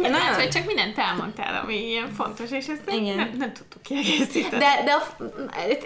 [0.00, 0.12] Nem.
[0.12, 3.16] Hát, hogy csak mindent elmondtál, ami ilyen fontos, és ezt nem, Igen.
[3.16, 4.58] nem, nem tudtuk kiegészíteni.
[4.64, 5.22] De, de a,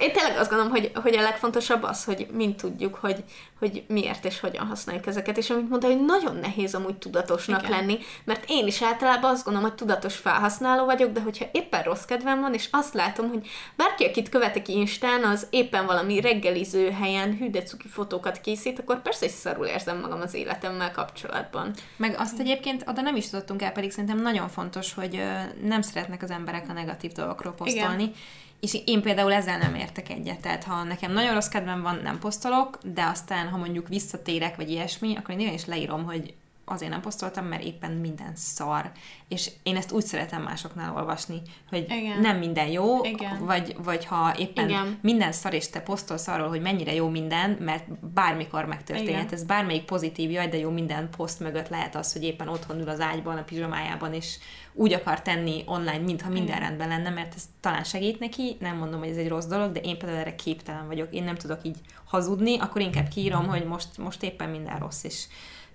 [0.00, 3.24] én tényleg azt gondolom, hogy, hogy a legfontosabb az, hogy mind tudjuk, hogy,
[3.58, 7.78] hogy miért és hogyan használjuk ezeket, és amit mondta, hogy nagyon nehéz amúgy tudatosnak Igen.
[7.78, 12.04] lenni, mert én is általában azt gondolom, hogy tudatos felhasználó vagyok, de hogyha éppen rossz
[12.04, 17.36] kedvem van, és azt látom, hogy bárki, akit követek Instán, az éppen valami reggeliző helyen
[17.36, 21.74] hűdecuki fotókat készít, akkor persze is szarul érzem magam az életemmel kapcsolatban.
[21.96, 25.22] Meg azt egyébként oda nem is tudottunk el, pedig szerintem nagyon fontos, hogy
[25.62, 28.02] nem szeretnek az emberek a negatív dolgokról posztolni.
[28.02, 28.14] Igen.
[28.60, 30.40] És én például ezzel nem értek egyet.
[30.40, 34.70] Tehát ha nekem nagyon rossz kedvem van, nem posztolok, de aztán, ha mondjuk visszatérek, vagy
[34.70, 36.34] ilyesmi, akkor én igenis leírom, hogy
[36.68, 38.90] azért nem posztoltam, mert éppen minden szar.
[39.28, 42.20] És én ezt úgy szeretem másoknál olvasni, hogy Igen.
[42.20, 43.44] nem minden jó, Igen.
[43.44, 44.98] vagy, vagy ha éppen Igen.
[45.02, 49.24] minden szar, és te posztolsz arról, hogy mennyire jó minden, mert bármikor megtörténhet.
[49.24, 49.32] Igen.
[49.32, 52.88] Ez bármelyik pozitív, jaj, de jó minden poszt mögött lehet az, hogy éppen otthon ül
[52.88, 54.38] az ágyban, a pizsamájában, és
[54.72, 59.00] úgy akar tenni online, mintha minden rendben lenne, mert ez talán segít neki, nem mondom,
[59.00, 61.14] hogy ez egy rossz dolog, de én például erre képtelen vagyok.
[61.14, 65.26] Én nem tudok így hazudni, akkor inkább kiírom, hogy most, most éppen minden rossz, és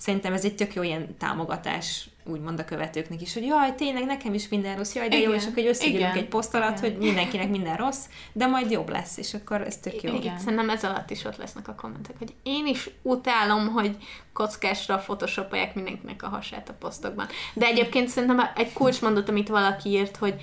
[0.02, 4.34] szerintem ez egy tök jó ilyen támogatás, úgymond a követőknek is, hogy jaj, tényleg nekem
[4.34, 5.36] is minden rossz, jaj, de jó, Igen.
[5.36, 6.92] és akkor hogy összegyűlünk egy poszt alatt, Igen.
[6.92, 10.16] hogy mindenkinek minden rossz, de majd jobb lesz, és akkor ez tök jó.
[10.16, 10.40] Igen.
[10.40, 13.98] Szerintem ez alatt is ott lesznek a kommentek, hogy én is utálom, hogy
[14.34, 17.28] kockásra photoshopolják mindenkinek a hasát a posztokban.
[17.54, 20.36] De egyébként szerintem egy kulcsmondat, amit valaki írt, hogy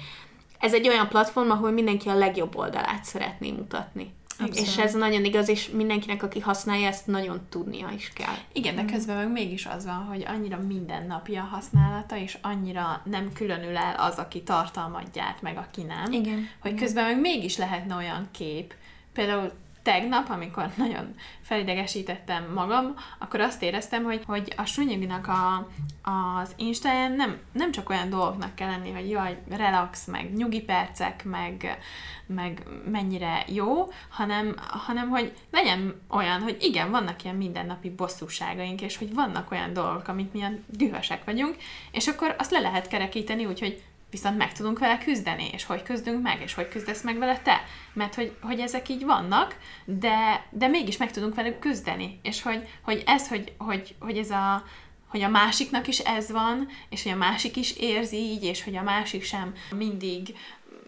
[0.59, 4.14] ez egy olyan platform, ahol mindenki a legjobb oldalát szeretné mutatni.
[4.41, 4.68] Abszolút.
[4.68, 8.34] És ez nagyon igaz, és mindenkinek, aki használja, ezt nagyon tudnia is kell.
[8.53, 13.32] Igen, de közben meg mégis az van, hogy annyira mindennapi a használata, és annyira nem
[13.32, 16.12] különül el az, aki tartalmat gyárt, meg aki nem.
[16.12, 16.49] Igen.
[16.61, 18.74] Hogy közben meg mégis lehetne olyan kép,
[19.12, 19.53] például
[19.89, 25.68] tegnap, amikor nagyon felidegesítettem magam, akkor azt éreztem, hogy, hogy a sunyiginak a,
[26.03, 31.24] az Instáján nem, nem csak olyan dolgoknak kell lenni, hogy jaj, relax, meg nyugi percek,
[31.24, 31.78] meg,
[32.26, 38.97] meg mennyire jó, hanem, hanem hogy legyen olyan, hogy igen, vannak ilyen mindennapi bosszúságaink, és
[38.97, 41.57] hogy vannak olyan dolgok, amit milyen dühösek vagyunk,
[41.91, 46.22] és akkor azt le lehet kerekíteni, úgyhogy viszont meg tudunk vele küzdeni, és hogy küzdünk
[46.22, 47.64] meg, és hogy küzdesz meg vele te.
[47.92, 52.20] Mert hogy, hogy ezek így vannak, de, de mégis meg tudunk velük küzdeni.
[52.22, 54.64] És hogy, hogy ez, hogy, hogy, hogy ez a,
[55.06, 58.76] hogy a másiknak is ez van, és hogy a másik is érzi így, és hogy
[58.76, 60.34] a másik sem mindig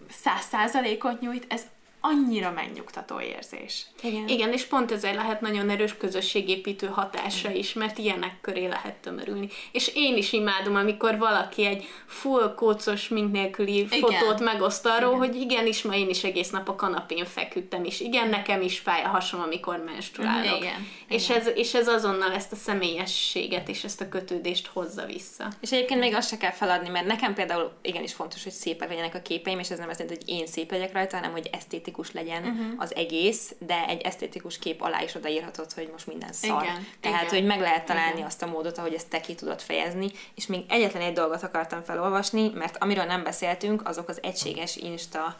[0.08, 1.62] száz százalékot nyújt, ez
[2.00, 3.86] annyira megnyugtató érzés.
[4.02, 4.28] Igen.
[4.28, 9.48] Igen, és pont ezzel lehet nagyon erős közösségépítő hatása is, mert ilyenek köré lehet tömörülni.
[9.72, 14.00] És én is imádom, amikor valaki egy full kócos, mint nélküli igen.
[14.00, 15.26] fotót megoszt arról, igen.
[15.26, 19.02] hogy igenis, ma én is egész nap a kanapén feküdtem, és igen, nekem is fáj
[19.02, 20.60] a hasam, amikor menstruálok.
[20.60, 20.86] Igen.
[21.08, 21.40] És, igen.
[21.40, 25.48] Ez, és ez azonnal ezt a személyességet és ezt a kötődést hozza vissza.
[25.60, 29.14] És egyébként még azt se kell feladni, mert nekem például igenis fontos, hogy szépek legyenek
[29.14, 31.89] a képeim, és ez nem azt jelenti, hogy én szép legyek rajta, hanem hogy esztétikus
[31.90, 32.74] esztétikus legyen uh-huh.
[32.76, 36.62] az egész, de egy esztétikus kép alá is odaírhatod, hogy most minden szar.
[36.62, 37.34] Igen, Tehát, igen.
[37.34, 38.26] hogy meg lehet találni igen.
[38.26, 41.82] azt a módot, ahogy ezt te ki tudod fejezni, és még egyetlen egy dolgot akartam
[41.82, 45.36] felolvasni, mert amiről nem beszéltünk, azok az egységes Insta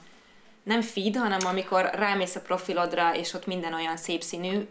[0.63, 4.67] nem feed, hanem amikor rámész a profilodra, és ott minden olyan szép színű,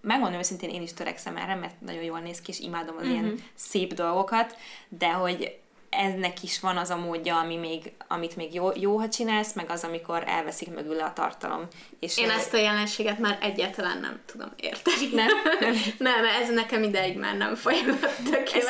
[0.00, 3.18] megmondom őszintén, én is törekszem erre, mert nagyon jól néz ki, és imádom az uh-huh.
[3.18, 4.56] ilyen szép dolgokat,
[4.88, 5.58] de hogy
[5.92, 9.70] ennek is van az a módja, ami még, amit még jó, jó, ha csinálsz, meg
[9.70, 11.68] az, amikor elveszik mögül a tartalom.
[12.00, 15.08] És Én ezt a jelenséget már egyáltalán nem tudom érteni.
[15.12, 15.28] Nem?
[15.98, 18.64] nem, ez nekem ideig már nem folyamott Ez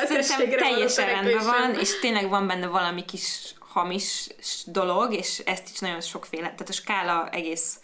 [0.57, 4.27] teljesen rendben van, és tényleg van benne valami kis hamis
[4.65, 7.79] dolog, és ezt is nagyon sokféle, tehát a skála egész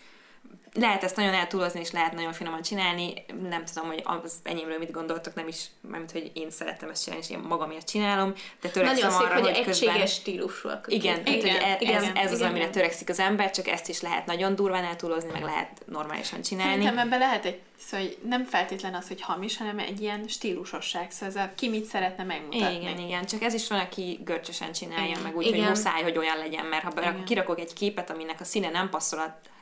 [0.74, 3.14] lehet ezt nagyon eltúlozni, és lehet nagyon finoman csinálni.
[3.50, 7.26] Nem tudom, hogy az enyémről mit gondoltok, nem is, mert hogy én szeretem ezt csinálni,
[7.26, 10.86] és én magamért csinálom, de törekszem nagyon arra, szép, hogy, hogy egységes stílusúak.
[10.90, 12.72] Igen, igen, tehát, hogy igen, ez, ez, ez igen, az, amire igen.
[12.72, 16.72] törekszik az ember, csak ezt is lehet nagyon durván eltúlozni, meg lehet normálisan csinálni.
[16.72, 21.12] Szerintem ebben lehet egy, szóval hogy nem feltétlen az, hogy hamis, hanem egy ilyen stílusosság,
[21.12, 22.76] szóval ez a ki mit szeretne megmutatni.
[22.76, 25.22] Igen, igen, csak ez is van, aki görcsösen csinálja, igen.
[25.22, 25.60] meg úgy, igen.
[25.60, 29.20] hogy muszáj, hogy olyan legyen, mert ha kirakok egy képet, aminek a színe nem passzol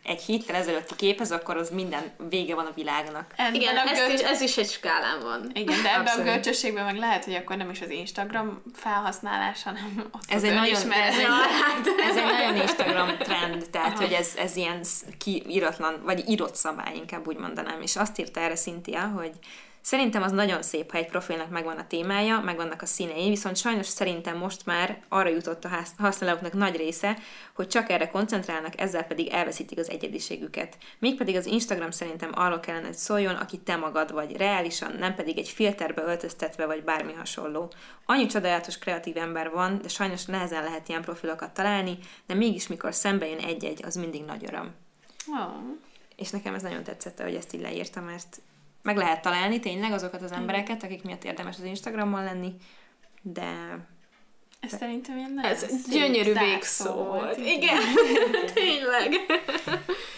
[0.07, 3.33] egy héttel ezelőtti képhez, akkor az minden vége van a világnak.
[3.35, 4.13] Ebben Igen, a ez, görcs...
[4.13, 5.49] is, ez is egy skálán van.
[5.53, 10.09] Igen, de ebben a görcsösségben meg lehet, hogy akkor nem is az Instagram felhasználás, hanem
[10.11, 11.25] ott ez egy nagyon, ez, egy,
[12.09, 14.03] ez egy nagyon Instagram trend, tehát Aha.
[14.03, 14.81] hogy ez, ez ilyen
[15.17, 17.81] kiíratlan, vagy írott szabály, inkább úgy mondanám.
[17.81, 19.31] És azt írta erre Cynthia, hogy
[19.87, 23.85] Szerintem az nagyon szép, ha egy profilnak megvan a témája, megvannak a színei, viszont sajnos
[23.85, 27.17] szerintem most már arra jutott a használóknak nagy része,
[27.55, 30.77] hogy csak erre koncentrálnak, ezzel pedig elveszítik az egyediségüket.
[30.99, 35.37] Mégpedig az Instagram szerintem arról kellene, hogy szóljon, aki te magad vagy, reálisan, nem pedig
[35.37, 37.71] egy filterbe öltöztetve vagy bármi hasonló.
[38.05, 42.93] Annyi csodálatos kreatív ember van, de sajnos nehezen lehet ilyen profilokat találni, de mégis mikor
[42.93, 44.75] szembe jön egy-egy, az mindig nagy öröm.
[45.27, 45.77] Oh.
[46.15, 48.41] És nekem ez nagyon tetszett, hogy ezt így leírta, mert
[48.87, 52.53] meg lehet találni tényleg azokat az embereket, akik miatt érdemes az Instagramon lenni,
[53.21, 53.79] de...
[54.59, 54.77] Ez de...
[54.77, 57.37] szerintem ilyen nagyon Ez gyönyörű végszó volt.
[57.37, 57.81] Igen,
[58.53, 59.15] tényleg.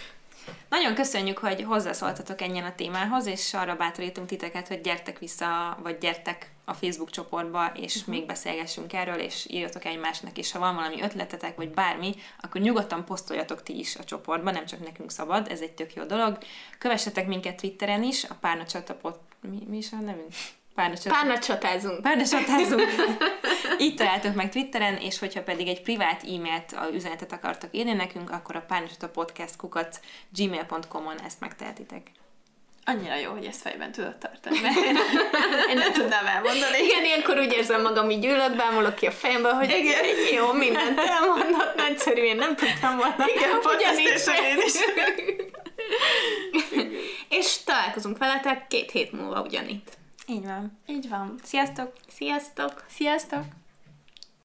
[0.69, 5.97] Nagyon köszönjük, hogy hozzászóltatok ennyien a témához, és arra bátorítunk titeket, hogy gyertek vissza, vagy
[5.97, 8.15] gyertek a Facebook csoportba, és uh-huh.
[8.15, 13.05] még beszélgessünk erről, és írjatok egymásnak, és ha van valami ötletetek, vagy bármi, akkor nyugodtan
[13.05, 16.37] posztoljatok ti is a csoportba, nem csak nekünk szabad, ez egy tök jó dolog.
[16.77, 20.33] Kövessetek minket Twitteren is, a Párna Csatapot, mi, mi is a nevünk?
[21.09, 22.01] Párna csatázunk.
[22.01, 22.81] Párna csatázunk.
[23.79, 28.31] Így találtok meg Twitteren, és hogyha pedig egy privát e-mailt, a üzenetet akartak írni nekünk,
[28.31, 29.99] akkor a párnacsata podcast kukat
[30.35, 32.11] gmail.com-on ezt megtehetitek.
[32.85, 34.97] Annyira jó, hogy ezt fejben tudod tartani, mert én,
[35.69, 36.77] én nem tudnám elmondani.
[36.83, 40.05] Igen, ilyenkor úgy érzem magam, így ülök, bámulok ki a fejembe, hogy Igen.
[40.33, 43.25] jó, mindent elmondott, nagyszerű, én nem tudtam volna.
[43.35, 44.81] Igen, pont ezt is.
[47.39, 49.97] és találkozunk veletek két hét múlva ugyanitt.
[50.29, 50.77] Így van.
[50.87, 51.35] Így van.
[51.43, 51.93] Sziasztok!
[52.07, 52.85] Sziasztok!
[52.87, 53.58] Sziasztok!